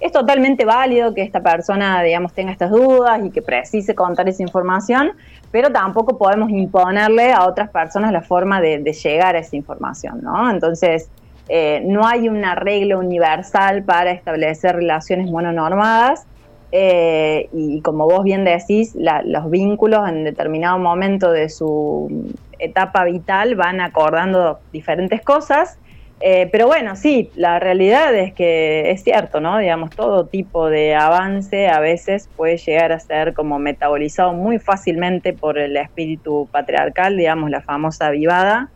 es 0.00 0.12
totalmente 0.12 0.64
válido 0.64 1.12
que 1.12 1.22
esta 1.22 1.42
persona, 1.42 2.02
digamos, 2.02 2.32
tenga 2.32 2.52
estas 2.52 2.70
dudas 2.70 3.20
y 3.22 3.30
que 3.30 3.42
precise 3.42 3.94
contar 3.94 4.28
esa 4.28 4.42
información, 4.42 5.12
pero 5.50 5.70
tampoco 5.70 6.16
podemos 6.16 6.50
imponerle 6.50 7.32
a 7.32 7.44
otras 7.44 7.68
personas 7.68 8.12
la 8.12 8.22
forma 8.22 8.60
de, 8.62 8.82
llegar 8.82 9.36
a 9.36 9.40
esa 9.40 9.56
información, 9.56 10.20
¿no? 10.22 10.50
Entonces, 10.50 11.10
eh, 11.48 11.82
no 11.84 12.06
hay 12.06 12.28
una 12.28 12.54
regla 12.54 12.96
universal 12.96 13.82
para 13.82 14.12
establecer 14.12 14.76
relaciones 14.76 15.30
mononormadas, 15.30 16.26
eh, 16.72 17.48
y 17.52 17.80
como 17.80 18.06
vos 18.06 18.22
bien 18.22 18.44
decís, 18.44 18.96
los 19.24 19.50
vínculos 19.50 20.08
en 20.08 20.24
determinado 20.24 20.78
momento 20.78 21.32
de 21.32 21.48
su 21.48 22.30
etapa 22.58 23.04
vital 23.04 23.56
van 23.56 23.80
acordando 23.80 24.60
diferentes 24.72 25.22
cosas. 25.22 25.78
Eh, 26.22 26.50
pero 26.52 26.66
bueno, 26.66 26.96
sí, 26.96 27.30
la 27.34 27.58
realidad 27.58 28.14
es 28.14 28.34
que 28.34 28.90
es 28.90 29.02
cierto, 29.02 29.40
¿no? 29.40 29.56
Digamos, 29.56 29.90
todo 29.90 30.26
tipo 30.26 30.68
de 30.68 30.94
avance 30.94 31.68
a 31.68 31.80
veces 31.80 32.28
puede 32.36 32.58
llegar 32.58 32.92
a 32.92 33.00
ser 33.00 33.32
como 33.32 33.58
metabolizado 33.58 34.34
muy 34.34 34.58
fácilmente 34.58 35.32
por 35.32 35.58
el 35.58 35.78
espíritu 35.78 36.46
patriarcal, 36.52 37.16
digamos, 37.16 37.50
la 37.50 37.62
famosa 37.62 38.10
vivada. 38.10 38.68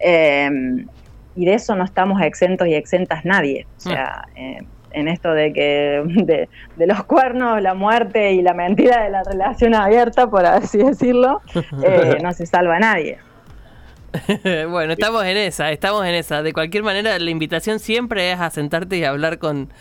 Eh, 0.00 0.50
y 1.36 1.44
de 1.44 1.54
eso 1.54 1.76
no 1.76 1.84
estamos 1.84 2.20
exentos 2.22 2.66
y 2.66 2.74
exentas 2.74 3.24
nadie. 3.24 3.66
O 3.76 3.80
sea, 3.80 4.26
en 4.92 5.08
esto 5.08 5.32
de 5.32 5.52
que 5.52 6.48
de, 6.76 6.86
los 6.86 7.04
cuernos, 7.04 7.60
la 7.62 7.74
muerte 7.74 8.32
y 8.32 8.42
la 8.42 8.54
mentira 8.54 9.02
de 9.02 9.10
la 9.10 9.22
relación 9.22 9.74
abierta, 9.74 10.28
por 10.28 10.44
así 10.44 10.78
decirlo, 10.78 11.40
eh, 11.82 12.18
no 12.22 12.32
se 12.32 12.46
salva 12.46 12.76
a 12.76 12.80
nadie. 12.80 13.18
bueno, 14.68 14.92
estamos 14.92 15.24
en 15.24 15.36
esa, 15.36 15.70
estamos 15.70 16.04
en 16.04 16.14
esa. 16.14 16.42
De 16.42 16.52
cualquier 16.52 16.82
manera, 16.82 17.18
la 17.18 17.30
invitación 17.30 17.78
siempre 17.78 18.32
es 18.32 18.40
a 18.40 18.50
sentarte 18.50 18.96
y 18.96 19.04
hablar 19.04 19.38
con, 19.38 19.72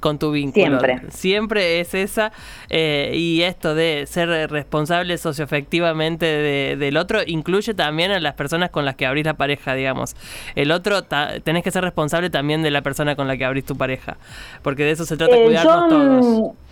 con 0.00 0.18
tu 0.18 0.30
vínculo. 0.32 0.66
Siempre. 0.66 1.00
Siempre 1.10 1.80
es 1.80 1.94
esa. 1.94 2.32
Eh, 2.68 3.12
y 3.14 3.42
esto 3.42 3.74
de 3.74 4.04
ser 4.06 4.28
responsable 4.50 5.16
socioefectivamente 5.18 6.26
de, 6.26 6.76
del 6.76 6.96
otro 6.96 7.20
incluye 7.26 7.74
también 7.74 8.10
a 8.10 8.20
las 8.20 8.34
personas 8.34 8.70
con 8.70 8.84
las 8.84 8.96
que 8.96 9.06
abrís 9.06 9.24
la 9.24 9.34
pareja, 9.34 9.74
digamos. 9.74 10.16
El 10.54 10.70
otro, 10.70 11.04
tenés 11.04 11.62
que 11.62 11.70
ser 11.70 11.82
responsable 11.82 12.30
también 12.30 12.62
de 12.62 12.70
la 12.70 12.82
persona 12.82 13.16
con 13.16 13.26
la 13.26 13.36
que 13.36 13.44
abrís 13.44 13.64
tu 13.64 13.76
pareja. 13.76 14.18
Porque 14.62 14.84
de 14.84 14.92
eso 14.92 15.04
se 15.06 15.16
trata, 15.16 15.36
eh, 15.36 15.44
cuidarnos 15.44 15.88
todos. 15.88 16.67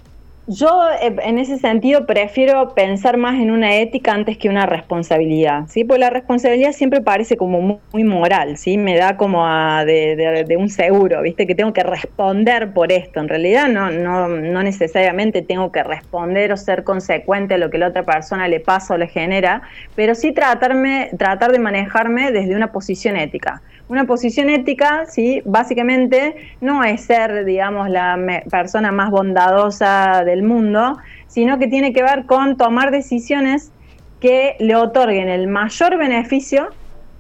Yo 0.49 0.89
eh, 1.03 1.17
en 1.25 1.39
ese 1.39 1.59
sentido 1.59 2.07
prefiero 2.07 2.73
pensar 2.73 3.17
más 3.17 3.35
en 3.35 3.51
una 3.51 3.75
ética 3.79 4.13
antes 4.13 4.39
que 4.39 4.49
una 4.49 4.65
responsabilidad, 4.65 5.65
¿sí? 5.67 5.83
Porque 5.83 5.99
la 5.99 6.11
responsabilidad 6.11 6.71
siempre 6.71 7.01
parece 7.01 7.37
como 7.37 7.81
muy, 7.93 8.05
moral, 8.05 8.57
¿sí? 8.57 8.79
Me 8.79 8.97
da 8.97 9.17
como 9.17 9.45
de, 9.85 10.57
un 10.57 10.69
seguro, 10.69 11.23
¿viste? 11.23 11.49
Que 11.49 11.57
tengo 11.57 11.73
que 11.73 11.83
responder 11.83 12.73
por 12.73 12.93
esto. 12.93 13.19
En 13.19 13.29
realidad 13.29 13.67
no, 13.67 13.91
no, 13.91 14.29
no 14.29 14.63
necesariamente 14.63 15.43
tengo 15.43 15.73
que 15.73 15.83
responder 15.83 16.53
o 16.53 16.57
ser 16.57 16.85
consecuente 16.85 17.55
a 17.55 17.59
lo 17.59 17.69
que 17.69 17.79
la 17.79 17.89
otra 17.89 18.05
persona 18.05 18.47
le 18.47 18.61
pasa 18.61 18.95
o 18.95 18.99
le 18.99 19.09
genera, 19.09 19.63
pero 19.97 20.15
sí 20.15 20.31
tratarme, 20.31 21.11
tratar 21.19 21.51
de 21.51 21.59
manejarme 21.59 22.31
desde 22.31 22.55
una 22.55 22.71
posición 22.71 23.17
ética. 23.17 23.63
Una 23.89 24.05
posición 24.05 24.51
ética, 24.51 25.07
sí, 25.07 25.43
básicamente 25.45 26.35
no 26.61 26.83
es 26.83 27.05
ser, 27.05 27.45
digamos, 27.45 27.89
la 27.89 28.19
persona 28.51 28.91
más 28.91 29.11
bondadosa 29.11 30.25
del 30.25 30.43
mundo, 30.43 30.97
sino 31.29 31.59
que 31.59 31.69
tiene 31.69 31.93
que 31.93 32.03
ver 32.03 32.27
con 32.27 32.57
tomar 32.57 32.91
decisiones 32.91 33.73
que 34.19 34.57
le 34.59 34.75
otorguen 34.75 35.29
el 35.29 35.47
mayor 35.47 35.99
beneficio 35.99 36.75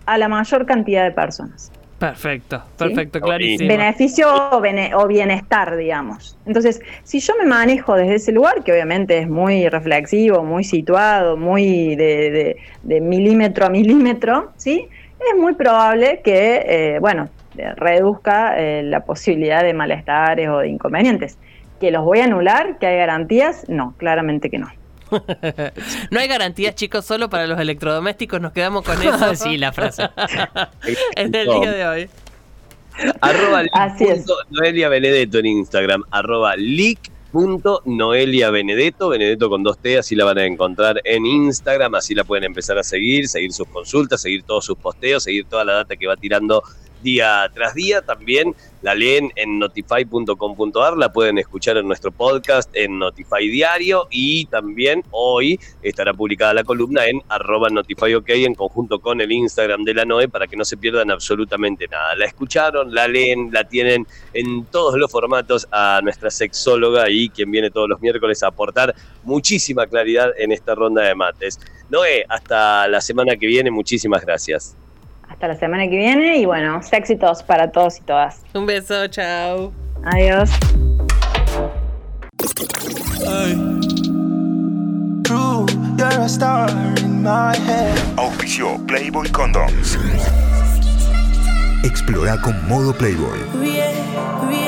a 0.06 0.18
la 0.18 0.28
mayor 0.28 0.66
cantidad 0.66 1.04
de 1.04 1.12
personas. 1.12 1.72
Perfecto, 1.98 2.62
perfecto, 2.76 3.18
Sí. 3.20 3.24
clarísimo. 3.24 3.68
beneficio 3.68 4.28
o, 4.52 4.60
bene- 4.60 4.94
o 4.94 5.06
bienestar, 5.06 5.76
digamos. 5.76 6.38
Entonces, 6.44 6.80
si 7.04 7.20
yo 7.20 7.32
me 7.40 7.46
manejo 7.48 7.94
desde 7.94 8.16
ese 8.16 8.32
lugar, 8.32 8.62
que 8.64 8.72
obviamente 8.72 9.18
es 9.18 9.28
muy 9.28 9.66
reflexivo, 9.68 10.44
muy 10.44 10.62
situado, 10.62 11.36
muy 11.38 11.96
de, 11.96 12.30
de- 12.30 12.56
de 12.82 13.00
milímetro 13.00 13.66
a 13.66 13.70
milímetro, 13.70 14.52
¿sí? 14.58 14.88
Es 15.18 15.38
muy 15.38 15.54
probable 15.54 16.20
que, 16.22 16.62
eh, 16.66 16.98
bueno, 17.00 17.28
reduzca 17.76 18.58
eh, 18.58 18.82
la 18.82 19.04
posibilidad 19.04 19.62
de 19.62 19.72
malestares 19.72 20.48
o 20.48 20.58
de 20.58 20.68
inconvenientes. 20.68 21.38
¿Que 21.80 21.90
los 21.90 22.04
voy 22.04 22.20
a 22.20 22.24
anular? 22.24 22.78
¿Que 22.78 22.86
hay 22.86 22.96
garantías? 22.98 23.68
No, 23.68 23.94
claramente 23.96 24.50
que 24.50 24.58
no. 24.58 24.68
No 26.10 26.20
hay 26.20 26.28
garantías, 26.28 26.74
chicos, 26.74 27.04
solo 27.04 27.28
para 27.30 27.46
los 27.46 27.58
electrodomésticos. 27.60 28.40
Nos 28.40 28.52
quedamos 28.52 28.84
con 28.84 29.00
eso. 29.02 29.34
sí, 29.34 29.56
la 29.56 29.72
frase. 29.72 30.02
en 31.16 31.34
el 31.34 31.46
día 31.46 31.72
de 31.72 31.86
hoy. 31.86 32.10
Arroba 33.20 33.62
Así 33.72 34.04
es. 34.04 34.24
Noelia 34.50 34.88
Benedetto 34.88 35.38
en 35.38 35.46
Instagram. 35.46 36.02
Arroba 36.10 36.56
leak 36.56 36.98
Noelia 37.84 38.50
Benedetto, 38.50 39.08
Benedetto 39.08 39.48
con 39.48 39.62
dos 39.62 39.78
T, 39.78 39.98
así 39.98 40.14
la 40.14 40.24
van 40.24 40.38
a 40.38 40.46
encontrar 40.46 41.00
en 41.04 41.26
Instagram, 41.26 41.94
así 41.96 42.14
la 42.14 42.24
pueden 42.24 42.44
empezar 42.44 42.78
a 42.78 42.82
seguir, 42.82 43.28
seguir 43.28 43.52
sus 43.52 43.68
consultas, 43.68 44.22
seguir 44.22 44.42
todos 44.44 44.64
sus 44.64 44.76
posteos, 44.78 45.24
seguir 45.24 45.46
toda 45.46 45.64
la 45.64 45.74
data 45.74 45.96
que 45.96 46.06
va 46.06 46.16
tirando 46.16 46.62
día 47.02 47.50
tras 47.54 47.74
día. 47.74 48.02
También 48.02 48.54
la 48.82 48.94
leen 48.94 49.32
en 49.36 49.58
notify.com.ar, 49.58 50.96
la 50.96 51.12
pueden 51.12 51.38
escuchar 51.38 51.76
en 51.76 51.88
nuestro 51.88 52.12
podcast 52.12 52.70
en 52.74 52.98
Notify 52.98 53.48
Diario 53.48 54.06
y 54.10 54.46
también 54.46 55.02
hoy 55.10 55.58
estará 55.82 56.14
publicada 56.14 56.54
la 56.54 56.62
columna 56.62 57.06
en 57.06 57.20
arroba 57.28 57.68
notifyok 57.68 58.28
en 58.28 58.54
conjunto 58.54 59.00
con 59.00 59.20
el 59.20 59.32
Instagram 59.32 59.82
de 59.82 59.94
la 59.94 60.04
NOE 60.04 60.28
para 60.28 60.46
que 60.46 60.56
no 60.56 60.64
se 60.64 60.76
pierdan 60.76 61.10
absolutamente 61.10 61.88
nada. 61.88 62.14
La 62.14 62.26
escucharon, 62.26 62.94
la 62.94 63.08
leen, 63.08 63.50
la 63.52 63.64
tienen 63.64 64.06
en 64.32 64.64
todos 64.66 64.96
los 64.96 65.10
formatos 65.10 65.66
a 65.72 66.00
nuestra 66.02 66.30
sexóloga 66.30 67.10
y 67.10 67.28
quien 67.28 67.50
viene 67.50 67.70
todos 67.70 67.88
los 67.88 68.00
miércoles 68.00 68.42
a 68.42 68.48
aportar 68.48 68.94
muchísima 69.24 69.86
claridad 69.86 70.30
en 70.38 70.52
esta 70.52 70.74
ronda 70.74 71.02
de 71.02 71.14
mates. 71.14 71.58
Noé, 71.88 72.24
hasta 72.28 72.86
la 72.88 73.00
semana 73.00 73.36
que 73.36 73.46
viene, 73.46 73.70
muchísimas 73.70 74.24
gracias. 74.24 74.76
Hasta 75.28 75.48
la 75.48 75.56
semana 75.56 75.84
que 75.84 75.96
viene 75.96 76.38
y 76.38 76.46
bueno, 76.46 76.80
éxitos 76.92 77.42
para 77.42 77.70
todos 77.70 77.98
y 77.98 78.02
todas. 78.02 78.42
Un 78.54 78.66
beso, 78.66 79.06
chao. 79.08 79.72
Adiós. 80.04 80.50
True, 85.24 85.66
you're 85.98 86.20
a 86.20 86.28
star 86.28 86.70
in 86.98 87.22
my 87.22 87.54
head. 87.56 87.96
Auspició 88.16 88.78
Playboy 88.86 89.28
Condoms. 89.30 89.98
Explora 91.82 92.40
con 92.40 92.54
modo 92.68 92.92
Playboy. 92.92 93.38
Yeah, 93.62 93.92
yeah. 94.50 94.65